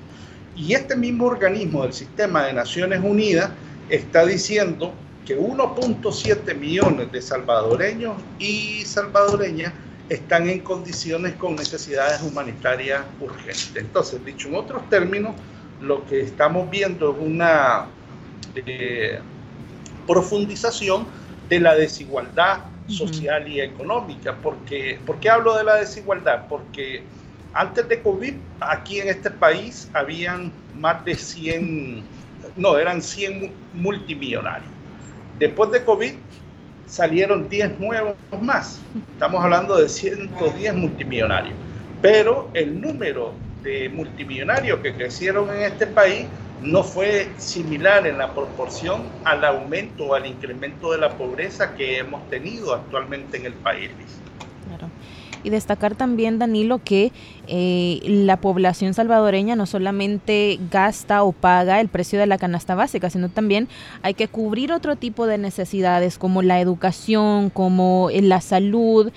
Y 0.56 0.74
este 0.74 0.96
mismo 0.96 1.26
organismo 1.26 1.82
del 1.84 1.92
Sistema 1.94 2.46
de 2.46 2.54
Naciones 2.54 3.02
Unidas 3.02 3.50
está 3.90 4.24
diciendo 4.26 4.94
que 5.26 5.40
1.7 5.40 6.56
millones 6.56 7.12
de 7.12 7.22
salvadoreños 7.22 8.16
y 8.40 8.84
salvadoreñas 8.86 9.74
están 10.10 10.50
en 10.50 10.60
condiciones 10.60 11.34
con 11.36 11.56
necesidades 11.56 12.22
humanitarias 12.22 13.02
urgentes. 13.22 13.76
Entonces, 13.76 14.26
dicho 14.26 14.50
en 14.50 14.56
otros 14.56 14.90
términos, 14.90 15.36
lo 15.80 16.06
que 16.06 16.20
estamos 16.22 16.70
viendo 16.70 17.12
es 17.12 17.18
una 17.20 17.86
eh, 18.56 19.20
profundización 20.06 21.08
de 21.48 21.62
la 21.62 21.76
desigualdad 21.76 22.66
social 22.92 23.48
y 23.48 23.62
económica. 23.62 24.36
Porque, 24.42 25.00
¿Por 25.06 25.20
qué 25.20 25.30
hablo 25.30 25.58
de 25.58 25.64
la 25.64 25.76
desigualdad? 25.76 26.46
Porque 26.48 27.04
antes 27.54 27.88
de 27.88 28.02
COVID, 28.02 28.34
aquí 28.60 29.00
en 29.00 29.10
este 29.10 29.32
país 29.32 29.90
habían 29.94 30.52
más 30.76 31.04
de 31.04 31.16
100, 31.16 32.04
no, 32.56 32.78
eran 32.78 33.02
100 33.02 33.52
multimillonarios. 33.74 34.70
Después 35.40 35.72
de 35.72 35.84
COVID 35.84 36.14
salieron 36.86 37.50
10 37.50 37.80
nuevos 37.80 38.16
más. 38.42 38.80
Estamos 39.14 39.44
hablando 39.44 39.78
de 39.78 39.90
110 39.90 40.76
multimillonarios. 40.76 41.56
Pero 42.02 42.50
el 42.54 42.80
número 42.80 43.34
de 43.64 43.90
multimillonarios 43.90 44.80
que 44.80 44.94
crecieron 44.94 45.50
en 45.50 45.62
este 45.62 45.88
país 45.88 46.26
no 46.62 46.84
fue 46.84 47.30
similar 47.38 48.06
en 48.06 48.18
la 48.18 48.34
proporción 48.34 49.02
al 49.24 49.44
aumento 49.44 50.06
o 50.06 50.14
al 50.14 50.28
incremento 50.28 50.92
de 50.92 51.00
la 51.00 51.10
pobreza 51.18 51.76
que 51.76 51.98
hemos 51.98 52.28
tenido 52.30 52.74
actualmente 52.74 53.38
en 53.38 53.46
el 53.48 53.54
país. 53.54 53.90
Y 55.44 55.50
destacar 55.50 55.96
también, 55.96 56.38
Danilo, 56.38 56.80
que 56.84 57.12
eh, 57.48 58.00
la 58.06 58.38
población 58.38 58.94
salvadoreña 58.94 59.56
no 59.56 59.66
solamente 59.66 60.60
gasta 60.72 61.24
o 61.24 61.32
paga 61.32 61.82
el 61.82 61.88
precio 61.88 62.20
de 62.20 62.28
la 62.28 62.38
canasta 62.38 62.76
básica, 62.76 63.10
sino 63.10 63.28
también 63.28 63.68
hay 64.04 64.14
que 64.14 64.28
cubrir 64.28 64.72
otro 64.72 64.98
tipo 64.98 65.26
de 65.26 65.40
necesidades 65.40 66.20
como 66.20 66.44
la 66.44 66.60
educación, 66.60 67.50
como 67.50 68.10
la 68.14 68.40
salud 68.40 69.12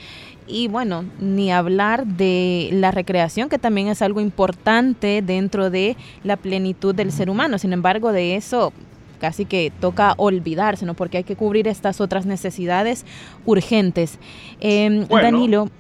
y 0.47 0.69
bueno, 0.69 1.05
ni 1.21 1.53
hablar 1.53 2.07
de 2.07 2.69
la 2.73 2.91
recreación, 2.91 3.49
que 3.49 3.59
también 3.59 3.89
es 3.89 4.03
algo 4.03 4.21
importante 4.21 5.23
dentro 5.23 5.71
de 5.71 5.97
la 6.23 6.37
plenitud 6.37 6.95
del 6.95 7.13
ser 7.13 7.31
humano. 7.31 7.59
Sin 7.59 7.73
embargo, 7.73 8.13
de 8.13 8.37
eso 8.37 8.73
casi 9.21 9.47
que 9.47 9.73
toca 9.81 10.15
olvidarse, 10.19 10.85
¿no? 10.85 10.95
Porque 10.95 11.19
hay 11.19 11.25
que 11.25 11.37
cubrir 11.37 11.67
estas 11.67 12.01
otras 12.01 12.27
necesidades 12.27 13.07
urgentes. 13.47 14.19
Em, 14.61 15.07
Danilo. 15.09 15.71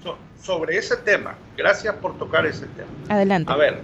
sobre 0.43 0.79
ese 0.79 0.97
tema, 0.97 1.35
gracias 1.57 1.95
por 1.97 2.17
tocar 2.17 2.47
ese 2.47 2.67
tema. 2.67 2.89
Adelante. 3.09 3.53
A 3.53 3.57
ver, 3.57 3.81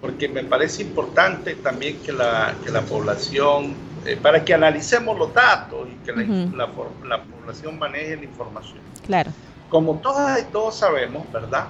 porque 0.00 0.28
me 0.28 0.44
parece 0.44 0.82
importante 0.82 1.54
también 1.54 1.98
que 2.04 2.12
la, 2.12 2.54
que 2.64 2.70
la 2.70 2.82
población, 2.82 3.74
eh, 4.04 4.18
para 4.20 4.44
que 4.44 4.52
analicemos 4.52 5.18
los 5.18 5.32
datos 5.32 5.88
y 5.88 6.04
que 6.04 6.12
la, 6.12 6.68
la 7.06 7.22
población 7.22 7.78
maneje 7.78 8.16
la 8.16 8.24
información. 8.24 8.78
Claro. 9.06 9.32
Como 9.68 9.98
todas 9.98 10.40
y 10.40 10.44
todos 10.44 10.76
sabemos, 10.76 11.30
¿verdad? 11.32 11.66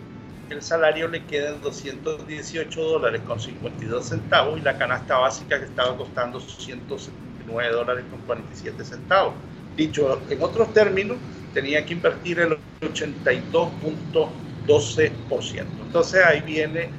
el 0.52 0.62
salario 0.62 1.08
le 1.08 1.24
queda 1.24 1.50
en 1.50 1.60
218 1.60 2.82
dólares 2.82 3.20
con 3.26 3.40
52 3.40 4.06
centavos 4.06 4.58
y 4.58 4.62
la 4.62 4.78
canasta 4.78 5.18
básica 5.18 5.58
que 5.58 5.64
estaba 5.64 5.96
costando 5.96 6.38
179 6.40 7.72
dólares 7.72 8.04
con 8.10 8.20
47 8.20 8.84
centavos. 8.84 9.34
Dicho 9.76 10.20
en 10.28 10.42
otros 10.42 10.72
términos, 10.74 11.16
tenía 11.54 11.84
que 11.84 11.94
invertir 11.94 12.38
el 12.40 12.58
82.12%. 12.80 15.64
Entonces 15.86 16.24
ahí 16.24 16.40
viene 16.40 16.90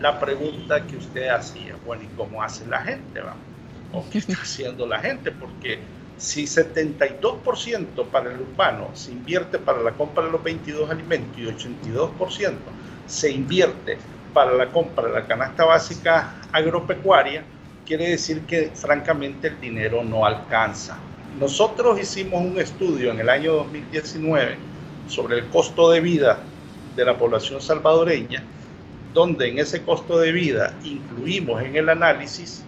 la 0.00 0.20
pregunta 0.20 0.86
que 0.86 0.96
usted 0.96 1.28
hacía, 1.28 1.76
bueno, 1.86 2.02
¿y 2.02 2.08
cómo 2.16 2.42
hace 2.42 2.66
la 2.66 2.82
gente? 2.82 3.20
Vamos? 3.20 3.38
¿O 3.92 4.04
qué 4.10 4.18
está 4.18 4.34
haciendo 4.42 4.86
la 4.86 4.98
gente? 4.98 5.30
Porque 5.30 5.78
si 6.18 6.44
72% 6.44 8.06
para 8.06 8.32
el 8.32 8.40
urbano 8.40 8.90
se 8.94 9.12
invierte 9.12 9.58
para 9.58 9.82
la 9.82 9.92
compra 9.92 10.24
de 10.24 10.32
los 10.32 10.42
22 10.42 10.90
alimentos 10.90 11.38
y 11.38 11.44
82% 11.44 12.54
se 13.06 13.30
invierte 13.30 13.98
para 14.32 14.52
la 14.52 14.70
compra 14.70 15.06
de 15.06 15.14
la 15.14 15.26
canasta 15.26 15.64
básica 15.64 16.34
agropecuaria, 16.52 17.42
quiere 17.86 18.10
decir 18.10 18.42
que 18.42 18.70
francamente 18.74 19.48
el 19.48 19.60
dinero 19.60 20.04
no 20.04 20.26
alcanza. 20.26 20.98
Nosotros 21.38 22.00
hicimos 22.00 22.42
un 22.42 22.58
estudio 22.58 23.12
en 23.12 23.20
el 23.20 23.28
año 23.28 23.52
2019 23.54 24.56
sobre 25.08 25.38
el 25.38 25.46
costo 25.46 25.90
de 25.90 26.00
vida 26.00 26.38
de 26.96 27.04
la 27.04 27.16
población 27.16 27.60
salvadoreña, 27.60 28.42
donde 29.14 29.48
en 29.48 29.58
ese 29.58 29.82
costo 29.82 30.18
de 30.18 30.32
vida 30.32 30.74
incluimos 30.84 31.62
en 31.62 31.76
el 31.76 31.88
análisis 31.88 32.64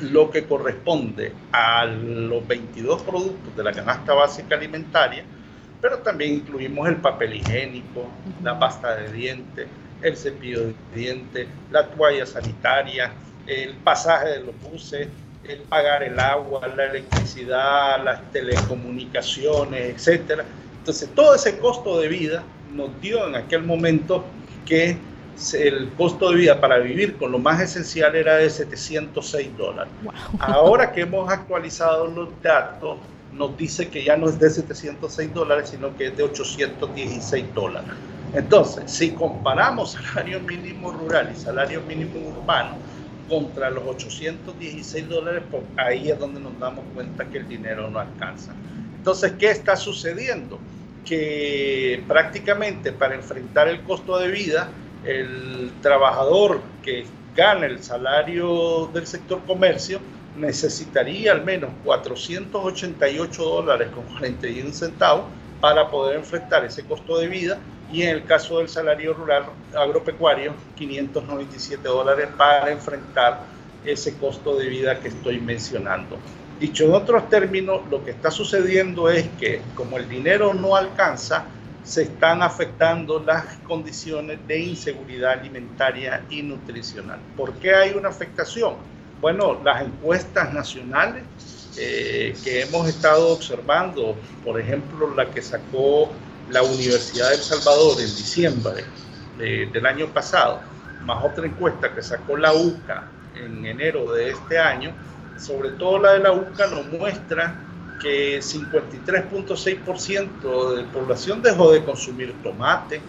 lo 0.00 0.30
que 0.30 0.44
corresponde 0.44 1.32
a 1.52 1.84
los 1.86 2.46
22 2.46 3.02
productos 3.02 3.56
de 3.56 3.64
la 3.64 3.72
canasta 3.72 4.12
básica 4.12 4.56
alimentaria, 4.56 5.24
pero 5.84 5.98
también 5.98 6.36
incluimos 6.36 6.88
el 6.88 6.96
papel 6.96 7.34
higiénico, 7.34 8.06
la 8.42 8.58
pasta 8.58 8.96
de 8.96 9.12
dientes, 9.12 9.66
el 10.00 10.16
cepillo 10.16 10.68
de 10.68 10.74
dientes, 10.94 11.46
la 11.70 11.86
toalla 11.86 12.24
sanitaria, 12.24 13.12
el 13.46 13.74
pasaje 13.74 14.30
de 14.30 14.40
los 14.44 14.58
buses, 14.62 15.08
el 15.46 15.58
pagar 15.68 16.02
el 16.02 16.18
agua, 16.18 16.66
la 16.68 16.86
electricidad, 16.86 18.02
las 18.02 18.32
telecomunicaciones, 18.32 19.96
etcétera. 19.96 20.46
Entonces, 20.78 21.10
todo 21.14 21.34
ese 21.34 21.58
costo 21.58 22.00
de 22.00 22.08
vida 22.08 22.42
nos 22.72 22.98
dio 23.02 23.28
en 23.28 23.34
aquel 23.34 23.62
momento 23.62 24.24
que 24.64 24.96
el 25.52 25.90
costo 25.98 26.30
de 26.30 26.36
vida 26.36 26.62
para 26.62 26.78
vivir 26.78 27.18
con 27.18 27.30
lo 27.30 27.38
más 27.38 27.60
esencial 27.60 28.16
era 28.16 28.36
de 28.36 28.48
706 28.48 29.54
dólares. 29.58 29.92
Ahora 30.38 30.92
que 30.92 31.02
hemos 31.02 31.30
actualizado 31.30 32.06
los 32.06 32.30
datos, 32.40 32.96
nos 33.36 33.56
dice 33.56 33.88
que 33.88 34.04
ya 34.04 34.16
no 34.16 34.28
es 34.28 34.38
de 34.38 34.48
706 34.50 35.34
dólares, 35.34 35.70
sino 35.70 35.96
que 35.96 36.08
es 36.08 36.16
de 36.16 36.22
816 36.22 37.54
dólares. 37.54 37.90
Entonces, 38.32 38.90
si 38.90 39.10
comparamos 39.10 39.92
salario 39.92 40.40
mínimo 40.40 40.92
rural 40.92 41.32
y 41.34 41.38
salario 41.38 41.80
mínimo 41.82 42.28
urbano 42.28 42.76
contra 43.28 43.70
los 43.70 43.84
816 43.84 45.08
dólares, 45.08 45.42
pues 45.50 45.62
ahí 45.76 46.10
es 46.10 46.18
donde 46.18 46.40
nos 46.40 46.58
damos 46.58 46.84
cuenta 46.94 47.24
que 47.26 47.38
el 47.38 47.48
dinero 47.48 47.90
no 47.90 47.98
alcanza. 47.98 48.52
Entonces, 48.96 49.32
¿qué 49.38 49.50
está 49.50 49.76
sucediendo? 49.76 50.58
Que 51.04 52.02
prácticamente 52.08 52.92
para 52.92 53.14
enfrentar 53.14 53.68
el 53.68 53.82
costo 53.82 54.18
de 54.18 54.28
vida, 54.28 54.68
el 55.04 55.70
trabajador 55.82 56.60
que 56.82 57.04
gana 57.36 57.66
el 57.66 57.82
salario 57.82 58.90
del 58.92 59.06
sector 59.06 59.40
comercio 59.46 60.00
necesitaría 60.36 61.32
al 61.32 61.44
menos 61.44 61.70
488 61.84 63.44
dólares 63.44 63.88
con 63.94 64.04
41 64.18 64.72
centavos 64.72 65.26
para 65.60 65.88
poder 65.90 66.16
enfrentar 66.16 66.64
ese 66.64 66.84
costo 66.84 67.18
de 67.18 67.28
vida 67.28 67.58
y 67.92 68.02
en 68.02 68.10
el 68.10 68.24
caso 68.24 68.58
del 68.58 68.68
salario 68.68 69.14
rural 69.14 69.44
agropecuario 69.74 70.54
597 70.76 71.86
dólares 71.86 72.28
para 72.36 72.70
enfrentar 72.70 73.42
ese 73.84 74.16
costo 74.16 74.56
de 74.56 74.68
vida 74.68 74.98
que 75.00 75.08
estoy 75.08 75.40
mencionando. 75.40 76.18
Dicho 76.58 76.84
en 76.84 76.94
otros 76.94 77.28
términos, 77.28 77.82
lo 77.90 78.04
que 78.04 78.12
está 78.12 78.30
sucediendo 78.30 79.08
es 79.10 79.28
que 79.38 79.60
como 79.74 79.98
el 79.98 80.08
dinero 80.08 80.54
no 80.54 80.76
alcanza, 80.76 81.46
se 81.84 82.02
están 82.02 82.42
afectando 82.42 83.20
las 83.20 83.58
condiciones 83.58 84.38
de 84.46 84.58
inseguridad 84.58 85.32
alimentaria 85.32 86.24
y 86.30 86.42
nutricional. 86.42 87.20
¿Por 87.36 87.52
qué 87.54 87.74
hay 87.74 87.92
una 87.92 88.08
afectación? 88.08 88.76
Bueno, 89.24 89.56
las 89.64 89.80
encuestas 89.80 90.52
nacionales 90.52 91.22
eh, 91.78 92.36
que 92.44 92.60
hemos 92.60 92.86
estado 92.86 93.30
observando, 93.30 94.18
por 94.44 94.60
ejemplo, 94.60 95.14
la 95.14 95.30
que 95.30 95.40
sacó 95.40 96.12
la 96.50 96.62
Universidad 96.62 97.30
de 97.30 97.36
El 97.36 97.40
Salvador 97.40 97.98
en 98.00 98.04
diciembre 98.04 98.84
del 99.38 99.86
año 99.86 100.08
pasado, 100.08 100.60
más 101.06 101.24
otra 101.24 101.46
encuesta 101.46 101.94
que 101.94 102.02
sacó 102.02 102.36
la 102.36 102.52
UCA 102.52 103.08
en 103.34 103.64
enero 103.64 104.12
de 104.12 104.28
este 104.28 104.58
año, 104.58 104.92
sobre 105.38 105.70
todo 105.70 106.00
la 106.00 106.12
de 106.12 106.18
la 106.18 106.32
UCA 106.32 106.66
nos 106.66 106.86
muestra 106.88 107.58
que 108.02 108.40
53.6% 108.40 110.76
de 110.76 110.82
la 110.82 110.92
población 110.92 111.40
dejó 111.40 111.72
de 111.72 111.82
consumir 111.82 112.34
tomate, 112.42 113.00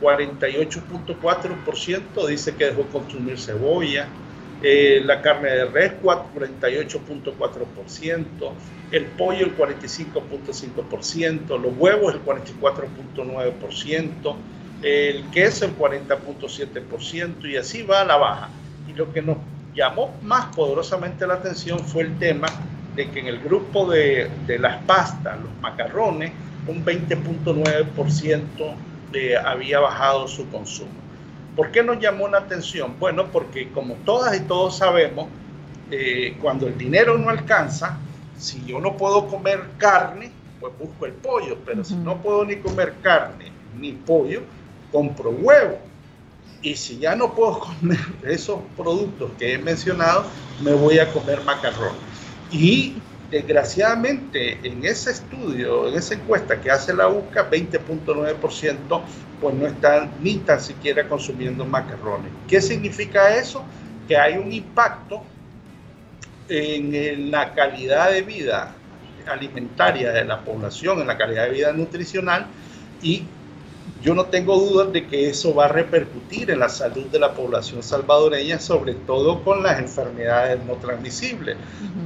48.4% 0.00 2.26
dice 2.26 2.56
que 2.56 2.64
dejó 2.64 2.82
de 2.82 2.88
consumir 2.88 3.38
cebolla, 3.38 4.08
eh, 4.68 5.00
la 5.04 5.22
carne 5.22 5.50
de 5.50 5.66
res 5.66 5.92
48.4%, 6.02 8.52
el 8.90 9.04
pollo 9.04 9.46
el 9.46 9.56
45.5%, 9.56 11.60
los 11.60 11.76
huevos 11.76 12.12
el 12.12 12.24
44.9%, 12.24 14.36
el 14.82 15.24
queso 15.30 15.66
el 15.66 15.78
40.7% 15.78 17.48
y 17.48 17.56
así 17.56 17.82
va 17.82 18.00
a 18.00 18.04
la 18.06 18.16
baja. 18.16 18.48
Y 18.88 18.94
lo 18.94 19.12
que 19.12 19.22
nos 19.22 19.36
llamó 19.72 20.12
más 20.22 20.46
poderosamente 20.56 21.28
la 21.28 21.34
atención 21.34 21.78
fue 21.78 22.02
el 22.02 22.18
tema 22.18 22.48
de 22.96 23.08
que 23.08 23.20
en 23.20 23.28
el 23.28 23.38
grupo 23.38 23.88
de, 23.88 24.28
de 24.48 24.58
las 24.58 24.82
pastas, 24.82 25.40
los 25.40 25.54
macarrones, 25.60 26.32
un 26.66 26.84
20.9% 26.84 28.74
había 29.44 29.78
bajado 29.78 30.26
su 30.26 30.50
consumo. 30.50 31.05
¿Por 31.56 31.72
qué 31.72 31.82
nos 31.82 31.98
llamó 31.98 32.28
la 32.28 32.38
atención? 32.38 32.94
Bueno, 33.00 33.26
porque 33.32 33.70
como 33.70 33.94
todas 34.04 34.36
y 34.36 34.40
todos 34.40 34.76
sabemos, 34.76 35.28
eh, 35.90 36.36
cuando 36.40 36.66
el 36.66 36.76
dinero 36.76 37.16
no 37.16 37.30
alcanza, 37.30 37.98
si 38.38 38.62
yo 38.66 38.78
no 38.78 38.96
puedo 38.96 39.26
comer 39.26 39.64
carne, 39.78 40.30
pues 40.60 40.72
busco 40.78 41.06
el 41.06 41.12
pollo, 41.12 41.56
pero 41.64 41.82
si 41.82 41.94
no 41.94 42.18
puedo 42.18 42.44
ni 42.44 42.56
comer 42.56 42.94
carne 43.02 43.50
ni 43.78 43.92
pollo, 43.92 44.42
compro 44.92 45.30
huevo. 45.30 45.78
Y 46.60 46.76
si 46.76 46.98
ya 46.98 47.16
no 47.16 47.34
puedo 47.34 47.60
comer 47.80 47.98
esos 48.26 48.60
productos 48.76 49.30
que 49.38 49.54
he 49.54 49.58
mencionado, 49.58 50.24
me 50.62 50.72
voy 50.72 50.98
a 50.98 51.10
comer 51.10 51.42
macarrón. 51.42 51.94
Y 52.50 52.96
desgraciadamente 53.30 54.58
en 54.62 54.84
ese 54.84 55.10
estudio, 55.10 55.88
en 55.88 55.94
esa 55.94 56.14
encuesta 56.14 56.60
que 56.60 56.70
hace 56.70 56.94
la 56.94 57.08
UCA, 57.08 57.50
20.9% 57.50 59.02
pues 59.40 59.54
no 59.54 59.66
están 59.66 60.10
ni 60.20 60.36
tan 60.38 60.60
siquiera 60.60 61.08
consumiendo 61.08 61.64
macarrones. 61.64 62.30
¿Qué 62.48 62.60
significa 62.60 63.36
eso? 63.36 63.64
Que 64.08 64.16
hay 64.16 64.38
un 64.38 64.52
impacto 64.52 65.22
en 66.48 67.30
la 67.30 67.52
calidad 67.52 68.10
de 68.10 68.22
vida 68.22 68.72
alimentaria 69.26 70.12
de 70.12 70.24
la 70.24 70.40
población, 70.40 71.00
en 71.00 71.08
la 71.08 71.18
calidad 71.18 71.46
de 71.46 71.50
vida 71.50 71.72
nutricional 71.72 72.46
y 73.02 73.24
yo 74.02 74.14
no 74.14 74.26
tengo 74.26 74.56
dudas 74.58 74.92
de 74.92 75.06
que 75.06 75.28
eso 75.28 75.54
va 75.54 75.66
a 75.66 75.68
repercutir 75.68 76.50
en 76.50 76.60
la 76.60 76.68
salud 76.68 77.06
de 77.06 77.18
la 77.18 77.32
población 77.34 77.82
salvadoreña, 77.82 78.58
sobre 78.58 78.94
todo 78.94 79.42
con 79.42 79.62
las 79.62 79.78
enfermedades 79.80 80.64
no 80.64 80.74
transmisibles, 80.74 81.56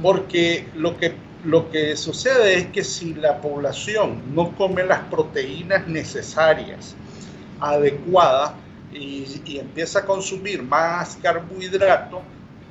porque 0.01 0.67
lo 0.75 0.97
que, 0.97 1.15
lo 1.43 1.69
que 1.69 1.95
sucede 1.95 2.55
es 2.55 2.67
que 2.67 2.83
si 2.83 3.13
la 3.13 3.39
población 3.39 4.33
no 4.33 4.55
come 4.55 4.83
las 4.83 5.01
proteínas 5.05 5.87
necesarias, 5.87 6.95
adecuadas, 7.59 8.53
y, 8.93 9.41
y 9.45 9.59
empieza 9.59 9.99
a 9.99 10.05
consumir 10.05 10.63
más 10.63 11.17
carbohidratos, 11.21 12.19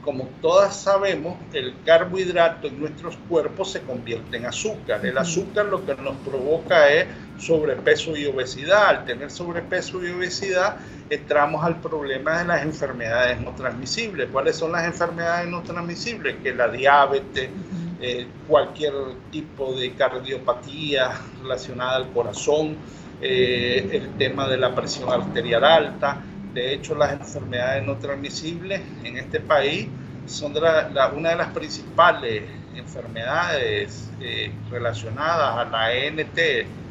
como 0.02 0.24
todas 0.40 0.76
sabemos, 0.76 1.36
el 1.52 1.74
carbohidrato 1.84 2.68
en 2.68 2.80
nuestros 2.80 3.16
cuerpos 3.28 3.72
se 3.72 3.82
convierte 3.82 4.38
en 4.38 4.46
azúcar. 4.46 5.04
El 5.04 5.18
azúcar 5.18 5.66
lo 5.66 5.84
que 5.84 5.94
nos 5.96 6.16
provoca 6.18 6.88
es 6.90 7.06
sobrepeso 7.38 8.16
y 8.16 8.26
obesidad. 8.26 8.86
Al 8.86 9.04
tener 9.04 9.30
sobrepeso 9.30 10.02
y 10.04 10.10
obesidad, 10.10 10.76
entramos 11.10 11.64
al 11.64 11.80
problema 11.80 12.38
de 12.38 12.46
las 12.46 12.62
enfermedades 12.62 13.40
no 13.40 13.50
transmisibles. 13.52 14.30
¿Cuáles 14.32 14.56
son 14.56 14.72
las 14.72 14.86
enfermedades 14.86 15.48
no 15.48 15.62
transmisibles? 15.62 16.36
Que 16.42 16.54
la 16.54 16.68
diabetes, 16.68 17.50
eh, 18.00 18.26
cualquier 18.48 18.94
tipo 19.30 19.74
de 19.74 19.92
cardiopatía 19.92 21.10
relacionada 21.42 21.96
al 21.96 22.08
corazón, 22.12 22.76
eh, 23.20 23.86
el 23.92 24.16
tema 24.16 24.48
de 24.48 24.56
la 24.56 24.74
presión 24.74 25.10
arterial 25.10 25.62
alta, 25.62 26.22
de 26.54 26.74
hecho, 26.74 26.94
las 26.94 27.12
enfermedades 27.12 27.84
no 27.84 27.96
transmisibles 27.96 28.80
en 29.04 29.16
este 29.16 29.40
país 29.40 29.86
son 30.26 30.54
una 30.56 31.30
de 31.30 31.36
las 31.36 31.48
principales 31.48 32.42
enfermedades 32.74 34.08
eh, 34.20 34.50
relacionadas 34.70 35.66
a 35.66 35.70
la 35.70 35.92
ENT, 35.92 36.38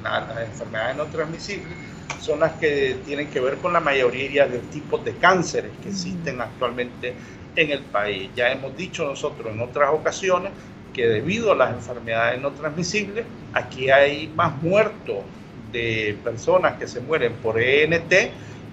las 0.04 0.38
enfermedades 0.46 0.98
no 0.98 1.06
transmisibles, 1.06 1.74
son 2.20 2.42
las 2.42 2.54
que 2.54 2.98
tienen 3.06 3.28
que 3.28 3.40
ver 3.40 3.58
con 3.58 3.72
la 3.74 3.80
mayoría 3.80 4.46
de 4.46 4.60
tipos 4.60 5.04
de 5.06 5.14
cánceres 5.16 5.72
que 5.82 5.90
existen 5.90 6.42
actualmente 6.42 7.14
en 7.56 7.72
el 7.72 7.82
país. 7.82 8.30
Ya 8.36 8.52
hemos 8.52 8.76
dicho 8.76 9.06
nosotros 9.06 9.54
en 9.54 9.62
otras 9.62 9.90
ocasiones 9.92 10.52
que 10.94 11.08
debido 11.08 11.52
a 11.52 11.56
las 11.56 11.72
enfermedades 11.72 12.42
no 12.42 12.52
transmisibles, 12.52 13.26
aquí 13.54 13.90
hay 13.90 14.28
más 14.36 14.62
muertos 14.62 15.18
de 15.72 16.18
personas 16.24 16.78
que 16.78 16.88
se 16.88 17.00
mueren 17.00 17.34
por 17.34 17.60
ENT 17.60 18.14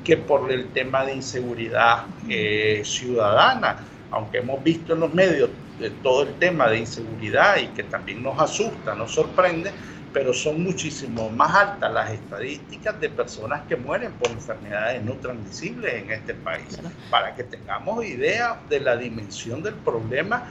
que 0.06 0.16
por 0.16 0.52
el 0.52 0.68
tema 0.68 1.04
de 1.04 1.16
inseguridad 1.16 2.04
eh, 2.28 2.82
ciudadana, 2.84 3.78
aunque 4.12 4.38
hemos 4.38 4.62
visto 4.62 4.92
en 4.92 5.00
los 5.00 5.12
medios 5.12 5.50
de 5.80 5.90
todo 5.90 6.22
el 6.22 6.34
tema 6.34 6.68
de 6.68 6.78
inseguridad 6.78 7.56
y 7.56 7.66
que 7.74 7.82
también 7.82 8.22
nos 8.22 8.38
asusta, 8.40 8.94
nos 8.94 9.10
sorprende, 9.10 9.72
pero 10.12 10.32
son 10.32 10.62
muchísimo 10.62 11.28
más 11.30 11.52
altas 11.56 11.92
las 11.92 12.12
estadísticas 12.12 13.00
de 13.00 13.08
personas 13.08 13.62
que 13.68 13.74
mueren 13.74 14.12
por 14.12 14.30
enfermedades 14.30 15.02
no 15.02 15.14
transmisibles 15.14 15.94
en 15.94 16.12
este 16.12 16.34
país, 16.34 16.78
para 17.10 17.34
que 17.34 17.42
tengamos 17.42 18.04
idea 18.04 18.60
de 18.70 18.78
la 18.78 18.96
dimensión 18.96 19.60
del 19.60 19.74
problema 19.74 20.44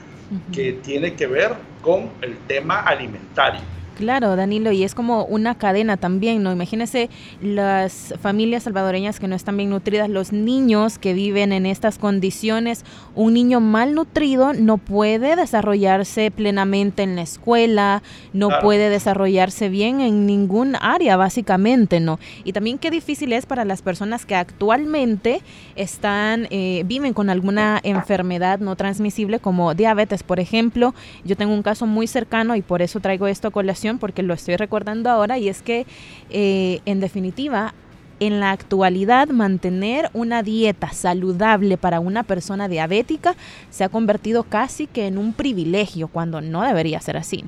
que 0.52 0.74
tiene 0.74 1.14
que 1.14 1.26
ver 1.28 1.54
con 1.80 2.10
el 2.20 2.36
tema 2.46 2.80
alimentario. 2.80 3.62
Claro, 3.96 4.36
Danilo, 4.36 4.72
y 4.72 4.84
es 4.84 4.94
como 4.94 5.24
una 5.24 5.54
cadena 5.54 5.96
también, 5.96 6.42
¿no? 6.42 6.52
Imagínese 6.52 7.08
las 7.40 8.12
familias 8.20 8.64
salvadoreñas 8.64 9.18
que 9.18 9.26
no 9.26 9.34
están 9.34 9.56
bien 9.56 9.70
nutridas, 9.70 10.10
los 10.10 10.32
niños 10.32 10.98
que 10.98 11.14
viven 11.14 11.50
en 11.50 11.64
estas 11.64 11.96
condiciones. 11.96 12.84
Un 13.14 13.32
niño 13.32 13.60
malnutrido 13.60 14.52
no 14.52 14.76
puede 14.76 15.34
desarrollarse 15.34 16.30
plenamente 16.30 17.04
en 17.04 17.16
la 17.16 17.22
escuela, 17.22 18.02
no 18.34 18.50
puede 18.60 18.90
desarrollarse 18.90 19.70
bien 19.70 20.02
en 20.02 20.26
ningún 20.26 20.76
área, 20.78 21.16
básicamente, 21.16 21.98
¿no? 21.98 22.18
Y 22.44 22.52
también 22.52 22.76
qué 22.76 22.90
difícil 22.90 23.32
es 23.32 23.46
para 23.46 23.64
las 23.64 23.80
personas 23.80 24.26
que 24.26 24.34
actualmente 24.34 25.40
están, 25.74 26.48
eh, 26.50 26.82
viven 26.84 27.14
con 27.14 27.30
alguna 27.30 27.80
enfermedad 27.82 28.58
no 28.58 28.76
transmisible 28.76 29.38
como 29.38 29.72
diabetes, 29.72 30.22
por 30.22 30.38
ejemplo. 30.38 30.94
Yo 31.24 31.34
tengo 31.34 31.54
un 31.54 31.62
caso 31.62 31.86
muy 31.86 32.06
cercano 32.06 32.56
y 32.56 32.60
por 32.60 32.82
eso 32.82 33.00
traigo 33.00 33.26
esto 33.26 33.48
a 33.48 33.50
colación 33.50 33.85
porque 33.98 34.22
lo 34.22 34.34
estoy 34.34 34.56
recordando 34.56 35.10
ahora 35.10 35.38
y 35.38 35.48
es 35.48 35.62
que 35.62 35.86
eh, 36.30 36.80
en 36.84 37.00
definitiva 37.00 37.74
en 38.20 38.40
la 38.40 38.50
actualidad 38.50 39.28
mantener 39.28 40.10
una 40.14 40.42
dieta 40.42 40.90
saludable 40.90 41.76
para 41.76 42.00
una 42.00 42.22
persona 42.22 42.68
diabética 42.68 43.34
se 43.70 43.84
ha 43.84 43.88
convertido 43.88 44.44
casi 44.44 44.86
que 44.86 45.06
en 45.06 45.18
un 45.18 45.32
privilegio 45.32 46.08
cuando 46.08 46.40
no 46.40 46.62
debería 46.62 47.00
ser 47.00 47.16
así. 47.16 47.44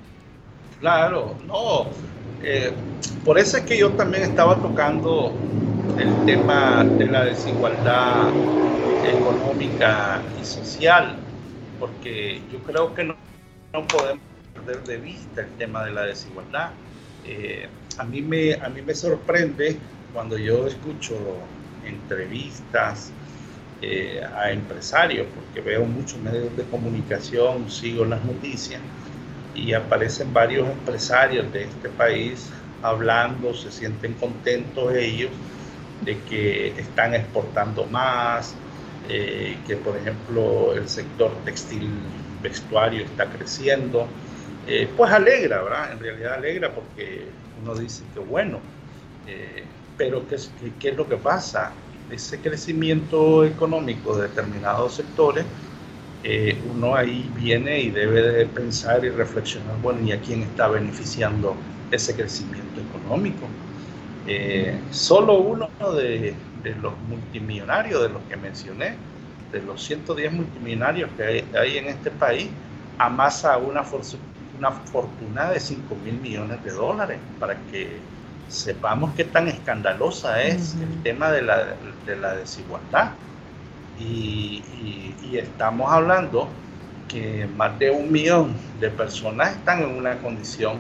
Claro, 0.81 1.35
no. 1.47 1.87
Eh, 2.43 2.73
por 3.25 3.39
eso 3.39 3.57
es 3.57 3.65
que 3.65 3.79
yo 3.79 3.91
también 3.91 4.23
estaba 4.25 4.57
tocando 4.57 5.33
el 5.99 6.25
tema 6.25 6.85
de 6.85 7.07
la 7.07 7.25
desigualdad 7.25 8.29
económica 9.05 10.23
y 10.41 10.45
social, 10.45 11.17
porque 11.81 12.41
yo 12.53 12.59
creo 12.61 12.95
que 12.95 13.05
no, 13.05 13.15
no 13.73 13.87
podemos 13.87 14.28
de 14.77 14.99
vista 14.99 15.43
el 15.43 15.51
tema 15.59 15.85
de 15.85 15.93
la 15.93 16.03
desigualdad. 16.03 16.71
Eh, 17.27 17.69
a, 17.97 18.05
mí 18.05 18.23
me, 18.23 18.55
a 18.55 18.69
mí 18.69 18.83
me 18.83 18.95
sorprende 18.95 19.77
cuando 20.13 20.37
yo 20.39 20.67
escucho 20.67 21.17
entrevistas 21.85 23.11
eh, 23.81 24.21
a 24.37 24.51
empresarios, 24.51 25.27
porque 25.35 25.61
veo 25.61 25.85
muchos 25.85 26.19
medios 26.21 26.57
de 26.57 26.65
comunicación, 26.65 27.71
sigo 27.71 28.05
las 28.05 28.25
noticias, 28.25 28.81
y 29.55 29.73
aparecen 29.73 30.33
varios 30.33 30.69
empresarios 30.69 31.53
de 31.53 31.65
este 31.65 31.89
país 31.89 32.51
hablando, 32.83 33.55
se 33.55 33.71
sienten 33.73 34.15
contentos 34.15 34.95
ellos 34.95 35.31
de 36.05 36.19
que 36.23 36.69
están 36.79 37.15
exportando 37.15 37.85
más, 37.87 38.55
eh, 39.09 39.57
que 39.67 39.77
por 39.77 39.97
ejemplo 39.97 40.75
el 40.75 40.89
sector 40.89 41.33
textil 41.45 41.89
vestuario 42.43 43.05
está 43.05 43.27
creciendo, 43.27 44.07
eh, 44.69 44.89
pues 44.97 45.11
alegra, 45.13 45.63
¿verdad? 45.63 45.93
En 45.93 46.01
realidad 46.01 46.35
alegra 46.35 46.73
porque 46.75 47.25
uno 47.63 47.75
dice 47.75 48.05
que 48.15 48.21
bueno, 48.21 48.61
Eh, 49.29 49.65
pero 49.99 50.27
¿qué, 50.29 50.37
¿qué, 50.81 50.91
es 50.91 50.97
lo 50.97 51.09
que 51.09 51.17
pasa? 51.19 51.73
Ese 52.11 52.41
crecimiento 52.41 53.45
económico 53.45 54.17
de 54.17 54.29
determinados 54.29 54.95
sectores, 54.95 55.45
eh, 56.25 56.57
uno 56.75 56.97
ahí 56.97 57.31
viene 57.37 57.81
y 57.81 57.91
debe 57.91 58.23
de 58.23 58.47
pensar 58.47 59.05
y 59.05 59.11
reflexionar, 59.11 59.77
bueno, 59.83 60.01
¿y 60.03 60.13
a 60.13 60.21
quién 60.21 60.43
está 60.43 60.69
beneficiando 60.69 61.57
ese 61.91 62.15
crecimiento 62.17 62.81
económico? 62.81 63.47
Eh, 64.27 64.79
solo 64.91 65.35
uno 65.39 65.71
de, 65.97 66.35
los 66.83 66.93
multimillonarios, 67.09 68.03
de 68.03 68.09
los 68.11 68.23
que 68.25 68.37
mencioné, 68.37 68.97
de 69.53 69.63
los 69.63 69.83
110 69.85 70.33
multimillonarios 70.33 71.11
que 71.17 71.23
hay, 71.25 71.45
hay 71.55 71.79
en 71.79 71.87
este 71.87 72.11
país, 72.11 72.49
amasa 72.99 73.57
una, 73.59 73.85
una 74.59 74.73
fortuna 74.73 75.51
de 75.51 75.61
5 75.61 75.95
mil 76.05 76.21
millones 76.21 76.63
de 76.65 76.73
dólares 76.73 77.19
para 77.39 77.57
que 77.71 77.99
sepamos 78.49 79.13
qué 79.15 79.25
tan 79.25 79.49
escandalosa 79.49 80.43
es 80.43 80.75
el 80.75 81.03
tema 81.03 81.31
de 81.31 81.43
la, 81.43 81.77
de 82.07 82.17
la 82.17 82.35
desigualdad. 82.35 83.13
Y, 83.99 84.63
y, 85.23 85.39
estamos 85.39 85.91
hablando 85.91 86.49
que 87.09 87.49
más 87.57 87.79
de 87.79 87.91
un 87.91 88.11
millón 88.13 88.55
de 88.81 88.91
personas 88.91 89.57
están 89.57 89.83
en 89.83 89.97
una 89.97 90.17
condición 90.19 90.79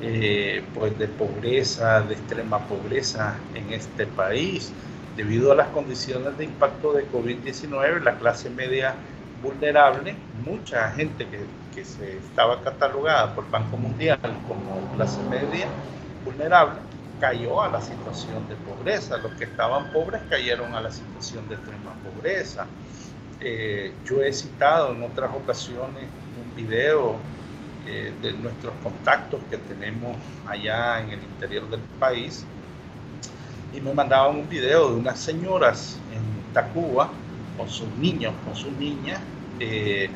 eh, 0.00 0.62
pues 0.74 0.96
de 0.98 1.08
pobreza, 1.08 2.00
de 2.02 2.14
extrema 2.14 2.60
pobreza 2.60 3.36
en 3.54 3.72
este 3.72 4.06
país. 4.06 4.72
Debido 5.16 5.52
a 5.52 5.54
las 5.54 5.68
condiciones 5.68 6.38
de 6.38 6.44
impacto 6.44 6.92
de 6.92 7.06
COVID-19, 7.10 8.02
la 8.02 8.16
clase 8.16 8.48
media 8.48 8.94
vulnerable, 9.42 10.14
mucha 10.44 10.90
gente 10.92 11.26
que, 11.26 11.40
que 11.74 11.84
se 11.84 12.18
estaba 12.18 12.62
catalogada 12.62 13.34
por 13.34 13.44
el 13.44 13.50
Banco 13.50 13.76
Mundial 13.76 14.20
como 14.46 14.94
clase 14.94 15.20
media 15.24 15.66
vulnerable, 16.24 16.78
cayó 17.20 17.62
a 17.62 17.68
la 17.68 17.80
situación 17.80 18.48
de 18.48 18.54
pobreza. 18.56 19.16
Los 19.18 19.32
que 19.32 19.44
estaban 19.44 19.92
pobres 19.92 20.22
cayeron 20.28 20.74
a 20.74 20.80
la 20.80 20.90
situación 20.90 21.48
de 21.48 21.56
extrema 21.56 21.92
pobreza. 22.04 22.66
Eh, 23.40 23.92
yo 24.04 24.22
he 24.22 24.32
citado 24.32 24.92
en 24.92 25.02
otras 25.02 25.30
ocasiones 25.34 26.04
un 26.40 26.56
video 26.56 27.16
eh, 27.86 28.12
de 28.22 28.32
nuestros 28.34 28.72
contactos 28.82 29.40
que 29.50 29.58
tenemos 29.58 30.16
allá 30.46 31.00
en 31.00 31.10
el 31.10 31.22
interior 31.22 31.68
del 31.68 31.80
país 31.98 32.44
y 33.74 33.80
me 33.80 33.92
mandaban 33.92 34.36
un 34.36 34.48
video 34.48 34.90
de 34.90 34.96
unas 34.96 35.18
señoras 35.18 35.98
en 36.12 36.54
Tacuba 36.54 37.10
con 37.56 37.68
sus 37.68 37.88
niños, 37.98 38.34
con 38.44 38.54
sus 38.54 38.72
niñas, 38.72 39.20
eh, 39.58 40.10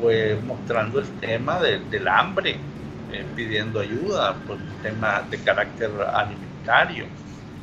pues 0.00 0.42
mostrando 0.42 1.00
el 1.00 1.08
tema 1.20 1.60
del 1.60 2.08
hambre, 2.08 2.56
eh, 3.12 3.24
pidiendo 3.34 3.80
ayuda 3.80 4.34
por 4.46 4.56
un 4.56 4.82
tema 4.82 5.22
de 5.30 5.38
carácter 5.38 5.90
alimentario. 6.12 7.06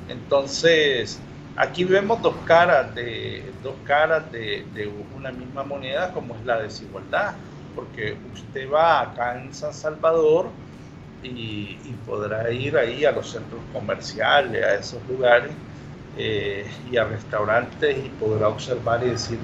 Entonces, 0.08 1.20
aquí 1.56 1.84
vemos 1.84 2.22
dos 2.22 2.36
caras 2.46 2.94
de, 2.96 3.52
dos 3.64 3.76
caras 3.86 4.32
de, 4.32 4.92
una 5.16 5.32
misma 5.32 5.64
moneda 5.64 6.12
como 6.12 6.36
es 6.36 6.46
la 6.46 6.62
desigualdad, 6.62 7.36
porque 7.76 8.18
usted 8.34 8.70
va 8.70 9.02
acá 9.02 9.42
en 9.42 9.54
San 9.54 9.74
Salvador 9.74 10.50
y, 11.24 11.78
podrá 12.06 12.52
ir 12.52 12.76
ahí 12.78 13.06
a 13.06 13.12
los 13.12 13.30
centros 13.30 13.62
comerciales, 13.72 14.64
a 14.64 14.76
esos 14.76 15.08
lugares 15.08 15.52
eh, 16.18 16.70
y 16.92 16.98
a 16.98 17.06
restaurantes 17.06 17.98
y 17.98 18.10
podrá 18.10 18.50
observar 18.50 19.04
y 19.04 19.12
decir, 19.12 19.40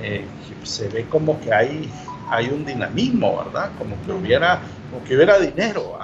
eh, 0.00 0.24
se 0.62 0.88
ve 0.88 1.06
como 1.06 1.40
que 1.40 1.52
hay, 1.52 1.90
hay 2.30 2.48
un 2.48 2.64
dinamismo, 2.64 3.44
¿verdad? 3.44 3.70
Como 3.78 4.00
que 4.04 4.12
hubiera 4.12 4.60
como 4.90 5.04
que 5.04 5.16
hubiera 5.16 5.38
dinero 5.38 5.98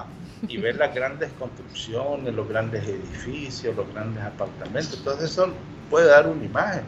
y 0.47 0.57
ver 0.57 0.77
las 0.77 0.95
grandes 0.95 1.31
construcciones, 1.39 2.35
los 2.35 2.49
grandes 2.49 2.87
edificios, 2.87 3.77
los 3.77 3.93
grandes 3.93 4.23
apartamentos. 4.23 4.99
Entonces 4.99 5.31
eso 5.31 5.53
puede 5.91 6.09
dar 6.09 6.27
una 6.27 6.45
imagen. 6.45 6.83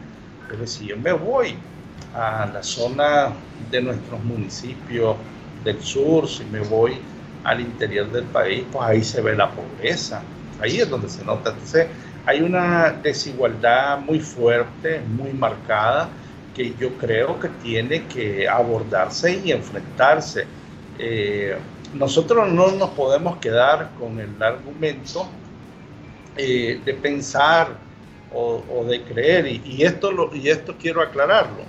Pero 0.49 0.65
si 0.65 0.87
yo 0.87 0.97
me 0.97 1.11
voy 1.11 1.55
a 2.15 2.49
la 2.51 2.63
zona 2.63 3.29
de 3.69 3.81
nuestros 3.81 4.23
municipios 4.23 5.15
del 5.63 5.81
sur, 5.81 6.27
si 6.27 6.43
me 6.45 6.59
voy 6.61 6.97
al 7.43 7.61
interior 7.61 8.11
del 8.11 8.25
país, 8.25 8.65
pues 8.71 8.83
ahí 8.87 9.03
se 9.03 9.21
ve 9.21 9.35
la 9.35 9.51
pobreza. 9.51 10.21
Ahí 10.59 10.79
es 10.79 10.89
donde 10.89 11.09
se 11.09 11.23
nota. 11.23 11.51
Entonces 11.51 11.87
hay 12.25 12.41
una 12.41 12.91
desigualdad 12.91 13.99
muy 13.99 14.19
fuerte, 14.19 15.01
muy 15.01 15.33
marcada, 15.33 16.09
que 16.55 16.73
yo 16.79 16.89
creo 16.97 17.39
que 17.39 17.47
tiene 17.47 18.05
que 18.07 18.47
abordarse 18.47 19.41
y 19.43 19.51
enfrentarse. 19.51 20.45
Eh, 20.99 21.57
nosotros 21.93 22.51
no 22.51 22.71
nos 22.71 22.89
podemos 22.91 23.37
quedar 23.37 23.91
con 23.99 24.19
el 24.19 24.41
argumento 24.41 25.27
eh, 26.37 26.79
de 26.83 26.93
pensar 26.93 27.75
o, 28.33 28.85
de 28.85 29.03
creer, 29.03 29.45
y, 29.45 29.83
esto 29.83 30.09
lo, 30.09 30.33
y 30.33 30.47
esto 30.47 30.75
quiero 30.79 31.01
aclararlo. 31.01 31.63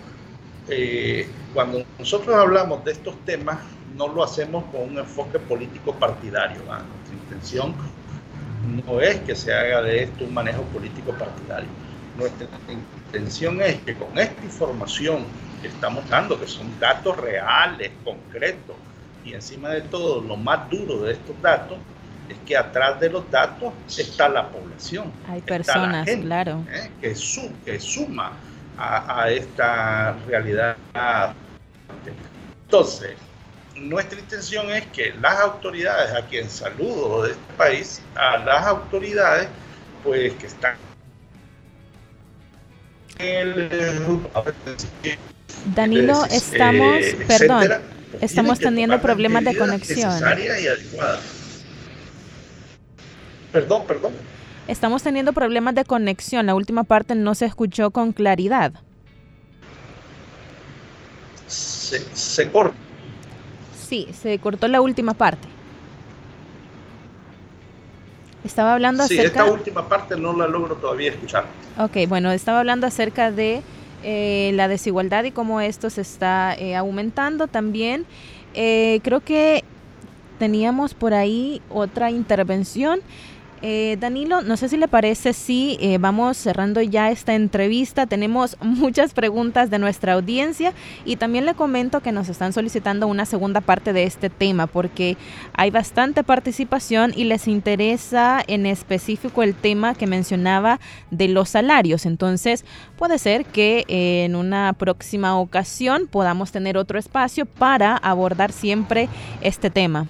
Eh, 0.68 1.28
cuando 1.52 1.84
nosotros 1.98 2.36
hablamos 2.36 2.84
de 2.84 2.92
estos 2.92 3.16
temas, 3.24 3.58
no 3.96 4.06
lo 4.06 4.22
hacemos 4.22 4.64
con 4.66 4.82
un 4.82 4.98
enfoque 4.98 5.40
político 5.40 5.92
partidario. 5.94 6.58
Nuestra 6.58 7.14
intención 7.14 7.74
no 8.66 9.00
es 9.00 9.16
que 9.20 9.34
se 9.34 9.52
haga 9.52 9.82
de 9.82 10.04
esto 10.04 10.24
un 10.24 10.34
manejo 10.34 10.62
político 10.64 11.12
partidario. 11.12 11.68
Nuestra 12.16 12.46
intención 12.68 13.60
es 13.62 13.76
que 13.80 13.94
con 13.94 14.18
esta 14.18 14.44
información 14.44 15.24
que 15.60 15.68
estamos 15.68 16.08
dando, 16.08 16.38
que 16.38 16.46
son 16.46 16.68
datos 16.78 17.16
reales, 17.16 17.90
concretos, 18.04 18.76
y 19.24 19.34
encima 19.34 19.70
de 19.70 19.82
todo, 19.82 20.20
lo 20.20 20.36
más 20.36 20.68
duro 20.68 21.02
de 21.02 21.12
estos 21.12 21.40
datos 21.40 21.78
es 22.28 22.36
que 22.46 22.56
atrás 22.56 22.98
de 23.00 23.10
los 23.10 23.30
datos 23.30 23.72
está 23.96 24.28
la 24.28 24.48
población. 24.48 25.12
Hay 25.28 25.40
personas, 25.40 26.08
claro. 26.08 26.64
¿eh? 26.70 26.90
que, 27.00 27.14
que 27.64 27.80
suma 27.80 28.32
a, 28.78 29.30
esta 29.30 30.16
realidad. 30.26 30.76
Entonces, 32.64 33.16
nuestra 33.82 34.18
intención 34.18 34.70
es 34.70 34.86
que 34.86 35.12
las 35.20 35.38
autoridades, 35.40 36.14
a 36.14 36.26
quien 36.26 36.48
saludo 36.48 37.24
de 37.24 37.32
este 37.32 37.52
país, 37.56 38.00
a 38.14 38.38
las 38.38 38.66
autoridades, 38.66 39.48
pues 40.04 40.32
que 40.34 40.46
están 40.46 40.76
Danilo, 45.74 46.24
estamos, 46.24 46.96
eh, 46.96 47.24
perdón, 47.26 47.68
Estamos 48.20 48.58
teniendo 48.58 49.00
problemas 49.00 49.44
de 49.44 49.56
conexión. 49.56 50.12
Perdón, 53.52 53.86
perdón. 53.86 54.12
Estamos 54.68 55.02
teniendo 55.02 55.32
problemas 55.32 55.74
de 55.74 55.84
conexión. 55.84 56.46
La 56.46 56.54
última 56.54 56.84
parte 56.84 57.14
no 57.14 57.34
se 57.34 57.46
escuchó 57.46 57.90
con 57.90 58.12
claridad. 58.12 58.72
Se, 61.46 62.00
se 62.14 62.50
cortó. 62.50 62.91
Sí, 63.92 64.08
se 64.18 64.38
cortó 64.38 64.68
la 64.68 64.80
última 64.80 65.12
parte. 65.12 65.46
Estaba 68.42 68.72
hablando 68.72 69.02
acerca... 69.02 69.22
Sí, 69.22 69.26
esta 69.26 69.44
última 69.44 69.86
parte 69.86 70.16
no 70.16 70.34
la 70.34 70.48
logro 70.48 70.76
todavía 70.76 71.10
escuchar. 71.10 71.44
Ok, 71.78 72.08
bueno, 72.08 72.32
estaba 72.32 72.60
hablando 72.60 72.86
acerca 72.86 73.30
de 73.30 73.60
eh, 74.02 74.52
la 74.54 74.68
desigualdad 74.68 75.24
y 75.24 75.30
cómo 75.30 75.60
esto 75.60 75.90
se 75.90 76.00
está 76.00 76.54
eh, 76.54 76.74
aumentando 76.74 77.48
también. 77.48 78.06
Eh, 78.54 79.00
creo 79.04 79.20
que 79.20 79.62
teníamos 80.38 80.94
por 80.94 81.12
ahí 81.12 81.60
otra 81.68 82.10
intervención. 82.10 83.00
Eh, 83.64 83.96
Danilo, 84.00 84.42
no 84.42 84.56
sé 84.56 84.68
si 84.68 84.76
le 84.76 84.88
parece 84.88 85.32
si 85.32 85.78
eh, 85.80 85.98
vamos 85.98 86.36
cerrando 86.36 86.82
ya 86.82 87.12
esta 87.12 87.34
entrevista. 87.34 88.06
Tenemos 88.06 88.56
muchas 88.60 89.14
preguntas 89.14 89.70
de 89.70 89.78
nuestra 89.78 90.14
audiencia 90.14 90.72
y 91.04 91.14
también 91.14 91.46
le 91.46 91.54
comento 91.54 92.00
que 92.00 92.10
nos 92.10 92.28
están 92.28 92.52
solicitando 92.52 93.06
una 93.06 93.24
segunda 93.24 93.60
parte 93.60 93.92
de 93.92 94.02
este 94.02 94.30
tema 94.30 94.66
porque 94.66 95.16
hay 95.54 95.70
bastante 95.70 96.24
participación 96.24 97.12
y 97.14 97.24
les 97.24 97.46
interesa 97.46 98.42
en 98.48 98.66
específico 98.66 99.44
el 99.44 99.54
tema 99.54 99.94
que 99.94 100.08
mencionaba 100.08 100.80
de 101.12 101.28
los 101.28 101.50
salarios. 101.50 102.04
Entonces 102.04 102.64
puede 102.96 103.18
ser 103.18 103.44
que 103.44 103.84
en 103.88 104.34
una 104.34 104.72
próxima 104.72 105.38
ocasión 105.38 106.08
podamos 106.08 106.50
tener 106.50 106.76
otro 106.76 106.98
espacio 106.98 107.46
para 107.46 107.96
abordar 107.96 108.50
siempre 108.50 109.08
este 109.40 109.70
tema. 109.70 110.08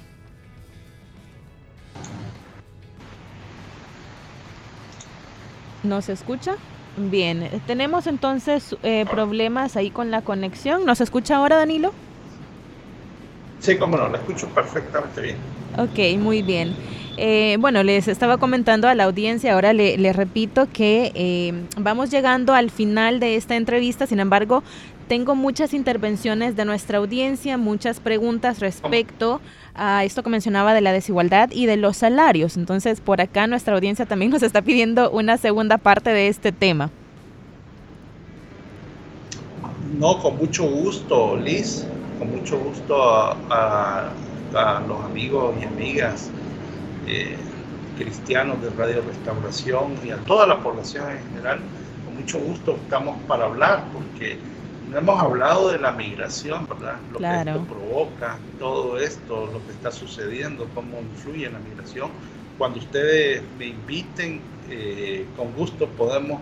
¿Nos 5.82 6.08
escucha? 6.08 6.56
Bien, 6.96 7.48
tenemos 7.66 8.06
entonces 8.06 8.76
eh, 8.82 9.06
problemas 9.10 9.76
ahí 9.76 9.90
con 9.90 10.10
la 10.10 10.22
conexión. 10.22 10.84
¿Nos 10.84 11.00
escucha 11.00 11.36
ahora, 11.36 11.56
Danilo? 11.56 11.92
Sí, 13.60 13.76
cómo 13.78 13.96
no, 13.96 14.08
la 14.08 14.18
escucho 14.18 14.48
perfectamente 14.48 15.20
bien. 15.20 15.36
Ok, 15.78 16.20
muy 16.20 16.42
bien. 16.42 16.74
Eh, 17.16 17.56
bueno, 17.60 17.82
les 17.82 18.08
estaba 18.08 18.38
comentando 18.38 18.88
a 18.88 18.94
la 18.94 19.04
audiencia, 19.04 19.54
ahora 19.54 19.72
le, 19.72 20.12
repito 20.12 20.68
que 20.72 21.12
eh, 21.14 21.52
vamos 21.78 22.10
llegando 22.10 22.54
al 22.54 22.70
final 22.70 23.20
de 23.20 23.36
esta 23.36 23.56
entrevista, 23.56 24.06
sin 24.06 24.18
embargo, 24.18 24.62
tengo 25.12 25.34
muchas 25.34 25.74
intervenciones 25.74 26.56
de 26.56 26.64
nuestra 26.64 26.96
audiencia, 26.96 27.58
muchas 27.58 28.00
preguntas 28.00 28.60
respecto 28.60 29.42
a 29.74 30.04
esto 30.04 30.22
que 30.22 30.30
mencionaba 30.30 30.72
de 30.72 30.80
la 30.80 30.90
desigualdad 30.90 31.50
y 31.52 31.66
de 31.66 31.76
los 31.76 31.98
salarios. 31.98 32.56
Entonces, 32.56 33.02
por 33.02 33.20
acá 33.20 33.46
nuestra 33.46 33.74
audiencia 33.74 34.06
también 34.06 34.30
nos 34.30 34.42
está 34.42 34.62
pidiendo 34.62 35.10
una 35.10 35.36
segunda 35.36 35.76
parte 35.76 36.08
de 36.08 36.28
este 36.28 36.50
tema. 36.50 36.88
No, 39.98 40.18
con 40.18 40.38
mucho 40.38 40.64
gusto, 40.64 41.36
Liz, 41.36 41.86
con 42.18 42.30
mucho 42.30 42.58
gusto 42.58 42.96
a, 43.02 44.08
los 44.88 45.04
amigos 45.04 45.54
y 45.60 45.64
amigas 45.64 46.30
eh, 47.06 47.36
cristianos 47.98 48.62
de 48.62 48.70
Radio 48.70 49.02
Restauración 49.06 49.92
y 50.06 50.08
a 50.08 50.16
toda 50.16 50.46
la 50.46 50.58
población 50.62 51.04
en 51.10 51.18
general. 51.28 51.58
Con 52.06 52.14
mucho 52.14 52.38
gusto 52.38 52.78
estamos 52.82 53.20
para 53.28 53.44
hablar 53.44 53.84
porque 53.92 54.38
no 54.92 54.98
hemos 54.98 55.20
hablado 55.20 55.70
de 55.72 55.78
la 55.78 55.92
migración, 55.92 56.66
¿verdad? 56.68 56.96
Lo 57.12 57.18
que 57.18 57.50
esto 57.50 57.64
provoca, 57.64 58.38
todo 58.58 58.98
esto, 58.98 59.46
lo 59.46 59.64
que 59.64 59.72
está 59.72 59.90
sucediendo, 59.90 60.68
cómo 60.74 61.00
influye 61.00 61.46
en 61.46 61.54
la 61.54 61.58
migración. 61.58 62.10
Cuando 62.58 62.78
ustedes 62.78 63.42
me 63.58 63.66
inviten, 63.66 64.40
eh, 64.68 65.26
con 65.36 65.52
gusto 65.54 65.88
podemos 65.88 66.40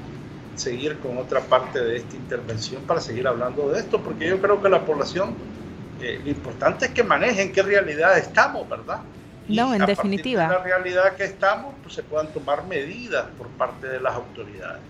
seguir 0.57 0.99
con 0.99 1.17
otra 1.17 1.41
parte 1.41 1.81
de 1.81 1.99
esta 1.99 2.17
intervención 2.17 2.83
para 2.83 3.01
seguir 3.01 3.27
hablando 3.29 3.71
de 3.71 3.79
esto, 3.79 4.01
porque 4.01 4.29
yo 4.29 4.41
creo 4.41 4.61
que 4.61 4.69
la 4.69 4.85
población, 4.85 5.35
eh, 6.01 6.21
lo 6.23 6.31
importante 6.31 6.87
es 6.87 6.91
que 6.91 7.05
manejen 7.05 7.53
qué 7.53 7.63
realidad 7.63 8.19
estamos, 8.19 8.69
¿verdad? 8.69 9.01
no, 9.49 9.75
en 9.75 9.87
definitiva. 9.87 10.43
de 10.43 10.49
la 10.49 10.63
realidad 10.63 11.17
que 11.17 11.25
estamos, 11.25 11.75
pues 11.83 11.95
se 11.95 12.03
puedan 12.03 12.29
tomar 12.29 12.67
medidas 12.67 13.27
por 13.39 13.49
parte 13.49 13.87
de 13.87 14.01
las 14.01 14.15
autoridades. 14.15 14.81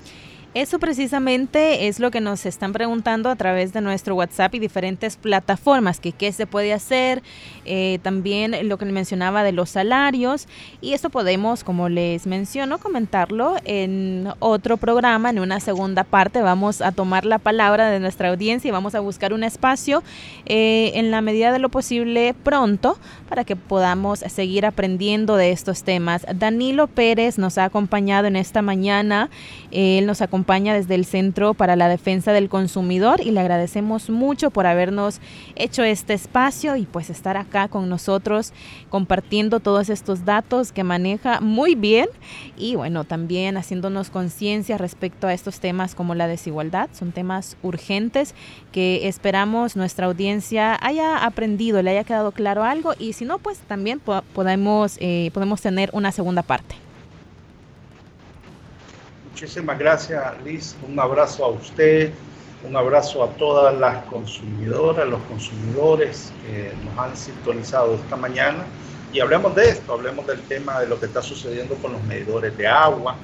Eso 0.53 0.80
precisamente 0.80 1.86
es 1.86 2.01
lo 2.01 2.11
que 2.11 2.20
nos 2.20 2.44
están 2.44 2.72
preguntando 2.72 3.30
a 3.30 3.36
través 3.36 3.72
de 3.72 3.80
nuestro 3.80 4.16
WhatsApp 4.16 4.53
y 4.57 4.59
diferentes 4.59 5.16
plataformas, 5.16 6.01
que 6.01 6.11
qué 6.11 6.32
se 6.32 6.44
puede 6.44 6.72
hacer, 6.72 7.22
eh, 7.64 8.01
también 8.03 8.68
lo 8.68 8.76
que 8.76 8.84
mencionaba 8.86 9.44
de 9.44 9.53
los 9.53 9.70
salarios, 9.70 10.48
y 10.80 10.94
esto 10.94 11.09
podemos, 11.09 11.62
como 11.62 11.88
les 11.88 12.26
menciono, 12.26 12.78
comentarlo 12.78 13.59
en 13.64 14.26
otro 14.40 14.76
programa, 14.76 15.30
en 15.30 15.38
una 15.38 15.61
segunda 15.61 16.03
parte, 16.03 16.42
vamos 16.42 16.82
a 16.82 16.90
tomar 16.90 17.26
la 17.26 17.38
palabra 17.38 17.88
de 17.88 18.01
nuestra 18.01 18.30
audiencia 18.30 18.66
y 18.66 18.72
vamos 18.72 18.96
a 18.96 19.01
buscar 19.01 19.32
un 19.32 19.44
espacio 19.44 20.03
eh, 20.46 20.90
en 20.94 21.12
la 21.12 21.20
medida 21.20 21.53
de 21.53 21.61
lo 21.61 21.68
posible 21.68 22.34
pronto 22.42 22.98
para 23.28 23.44
que 23.44 23.55
podamos 23.55 24.18
seguir 24.18 24.66
aprendiendo 24.66 25.36
de 25.36 25.53
estos 25.53 25.84
temas. 25.84 26.26
Danilo 26.34 26.88
Pérez 26.88 27.38
nos 27.38 27.57
ha 27.57 27.66
acompañado 27.66 28.26
en 28.26 28.34
esta 28.34 28.62
mañana, 28.62 29.30
él 29.70 30.07
nos 30.07 30.20
acompaña 30.20 30.39
desde 30.51 30.95
el 30.95 31.05
Centro 31.05 31.55
para 31.55 31.76
la 31.76 31.88
Defensa 31.88 32.32
del 32.32 32.49
Consumidor 32.49 33.20
y 33.20 33.30
le 33.30 33.41
agradecemos 33.41 34.11
mucho 34.11 34.51
por 34.51 34.66
habernos 34.66 35.20
hecho 35.55 35.84
este 35.84 36.14
espacio 36.14 36.76
y 36.76 36.86
pues 36.86 37.09
estar 37.09 37.36
acá 37.36 37.68
con 37.68 37.88
nosotros 37.88 38.53
compartiendo 38.88 39.61
todos 39.61 39.91
estos 39.91 40.24
datos 40.24 40.72
que 40.72 40.82
maneja 40.82 41.41
muy 41.41 41.76
bien 41.76 42.09
y 42.57 42.74
bueno, 42.74 43.05
también 43.05 43.57
haciéndonos 43.57 44.11
conciencia 44.11 44.76
respecto 44.76 45.28
a 45.28 45.34
estos 45.34 45.61
temas 45.61 45.95
como 45.95 46.14
la 46.14 46.26
desigualdad. 46.26 46.91
Son 46.93 47.12
temas 47.12 47.57
urgentes 47.62 48.34
que 48.72 49.07
esperamos 49.07 49.76
nuestra 49.76 50.07
audiencia 50.07 50.76
haya 50.80 51.24
aprendido, 51.24 51.80
le 51.82 51.91
haya 51.91 52.05
quedado 52.05 52.32
claro 52.32 52.64
algo 52.64 52.95
y 52.99 53.12
si 53.12 53.24
no, 53.24 53.38
pues 53.38 53.59
también 53.59 54.01
podemos, 54.01 54.97
eh, 55.01 55.30
podemos 55.32 55.61
tener 55.61 55.91
una 55.93 56.11
segunda 56.11 56.43
parte. 56.43 56.89
Muchísimas 59.41 59.78
gracias, 59.78 60.22
Liz. 60.45 60.76
Un 60.86 61.01
abrazo 61.01 61.47
a 61.47 61.49
usted, 61.49 62.12
un 62.62 62.76
abrazo 62.76 63.24
a 63.24 63.28
todas 63.36 63.74
las 63.74 64.05
consumidoras, 64.05 65.09
los 65.09 65.22
consumidores 65.22 66.30
que 66.45 66.74
nos 66.84 66.99
han 66.99 67.16
sintonizado 67.16 67.95
esta 67.95 68.16
mañana. 68.16 68.66
Y 69.14 69.20
hablemos 69.20 69.55
de 69.55 69.70
esto, 69.70 69.95
hablemos 69.95 70.26
del 70.26 70.43
tema 70.43 70.80
de 70.80 70.88
lo 70.88 71.01
que 71.01 71.07
está 71.07 71.22
sucediendo 71.22 71.74
con 71.76 71.93
los 71.93 72.03
medidores 72.03 72.55
de 72.55 72.66
agua, 72.66 73.16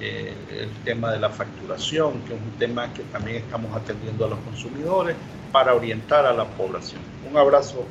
eh, 0.00 0.34
el 0.50 0.70
tema 0.82 1.12
de 1.12 1.20
la 1.20 1.30
facturación, 1.30 2.14
que 2.22 2.34
es 2.34 2.40
un 2.40 2.58
tema 2.58 2.92
que 2.92 3.04
también 3.04 3.36
estamos 3.36 3.72
atendiendo 3.76 4.24
a 4.24 4.30
los 4.30 4.40
consumidores 4.40 5.14
para 5.52 5.74
orientar 5.74 6.26
a 6.26 6.32
la 6.32 6.44
población. 6.44 7.00
Un 7.30 7.36
abrazo 7.36 7.84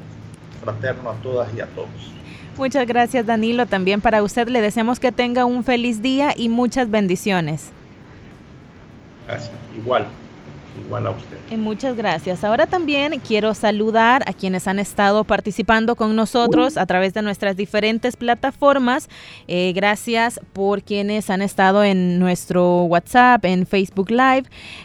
fraterno 0.62 1.10
a 1.10 1.14
todas 1.22 1.48
y 1.56 1.62
a 1.62 1.68
todos. 1.68 1.88
Muchas 2.58 2.88
gracias 2.88 3.26
Danilo. 3.26 3.66
También 3.66 4.02
para 4.02 4.24
usted 4.24 4.48
le 4.48 4.62
deseamos 4.62 5.00
que 5.00 5.12
tenga 5.12 5.46
un 5.46 5.64
feliz 5.64 6.02
día 6.02 6.34
y 6.36 6.50
muchas 6.50 6.90
bendiciones. 6.90 7.70
Gracias. 9.28 9.52
Igual. 9.78 10.08
Igual 10.80 11.08
a 11.08 11.12
usted. 11.12 11.38
Eh, 11.50 11.58
muchas 11.58 11.98
gracias. 11.98 12.44
Ahora 12.46 12.66
también 12.66 13.20
quiero 13.20 13.54
saludar 13.54 14.24
a 14.26 14.34
quienes 14.34 14.68
han 14.68 14.80
estado 14.80 15.26
participando 15.26 15.96
con 15.96 16.16
nosotros 16.16 16.78
a 16.78 16.86
través 16.86 17.14
de 17.14 17.22
nuestras 17.22 17.58
diferentes 17.58 18.16
plataformas. 18.16 19.10
Eh, 19.50 19.74
gracias 19.76 20.40
por 20.54 20.82
quienes 20.82 21.30
han 21.30 21.42
estado 21.42 21.84
en 21.84 22.20
nuestro 22.20 22.84
WhatsApp, 22.84 23.44
en 23.46 23.66
Facebook 23.66 24.12
Live. 24.12 24.44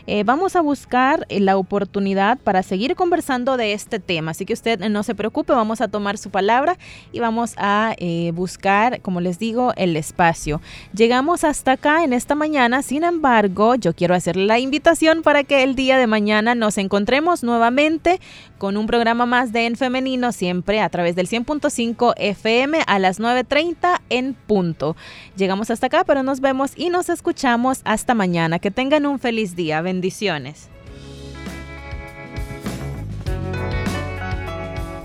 Eh, 0.09 0.25
vamos 0.25 0.57
a 0.57 0.61
buscar 0.61 1.25
la 1.29 1.57
oportunidad 1.57 2.39
para 2.39 2.65
seguir 2.65 2.97
conversando 2.97 3.57
de 3.57 3.73
este 3.73 4.01
tema. 4.01 4.33
Así 4.33 4.45
que 4.45 4.55
usted 4.55 4.81
no 4.89 5.05
se 5.05 5.15
preocupe, 5.15 5.53
vamos 5.53 5.81
a 5.81 5.89
tomar 5.89 6.19
su 6.19 6.31
palabra 6.31 6.79
y 7.13 7.21
vamos 7.21 7.55
a 7.59 7.95
buscar, 8.33 9.01
como 9.03 9.21
les 9.21 9.39
digo, 9.39 9.73
el 9.77 9.97
espacio. 9.97 10.61
Llegamos 10.95 11.45
hasta 11.45 11.73
acá 11.73 12.03
en 12.03 12.13
esta 12.13 12.35
mañana. 12.35 12.83
Sin 12.83 13.05
embargo, 13.05 13.77
yo 13.77 13.95
quiero 13.95 14.15
hacer 14.15 14.37
la 14.37 14.59
invitación 14.59 15.23
para 15.23 15.45
que 15.45 15.63
día 15.77 15.99
de 15.99 16.09
mañana 16.09 16.57
nos 16.57 16.79
encontremos 16.79 17.45
nuevamente 17.45 18.21
con 18.59 18.77
un 18.77 18.87
programa 18.87 19.27
más 19.27 19.53
de 19.53 19.67
En 19.67 19.77
Femenino, 19.77 20.33
siempre 20.33 20.81
a 20.81 20.89
través 20.89 21.15
del 21.15 21.29
100.5 21.29 22.15
FM 22.17 22.81
a 22.87 22.99
las 22.99 23.21
9.30 23.21 24.01
en 24.09 24.35
punto. 24.35 24.97
Llegamos 25.37 25.71
hasta 25.71 25.87
acá, 25.87 26.03
pero 26.05 26.25
nos 26.25 26.41
vemos 26.41 26.73
y 26.75 26.91
nos 26.91 27.09
escuchamos 27.09 27.83
hasta 27.85 28.15
mañana. 28.15 28.59
Que 28.59 28.73
tengan 28.73 29.07
un 29.07 29.21
feliz 29.21 29.55
día. 29.55 29.81
Bendiciones. 29.83 30.69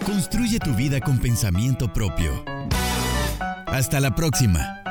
Construye 0.06 0.60
tu 0.60 0.74
vida 0.74 1.00
con 1.00 1.20
pensamiento 1.20 1.92
propio. 1.94 2.44
Hasta 3.68 4.00
la 4.00 4.14
próxima. 4.16 4.82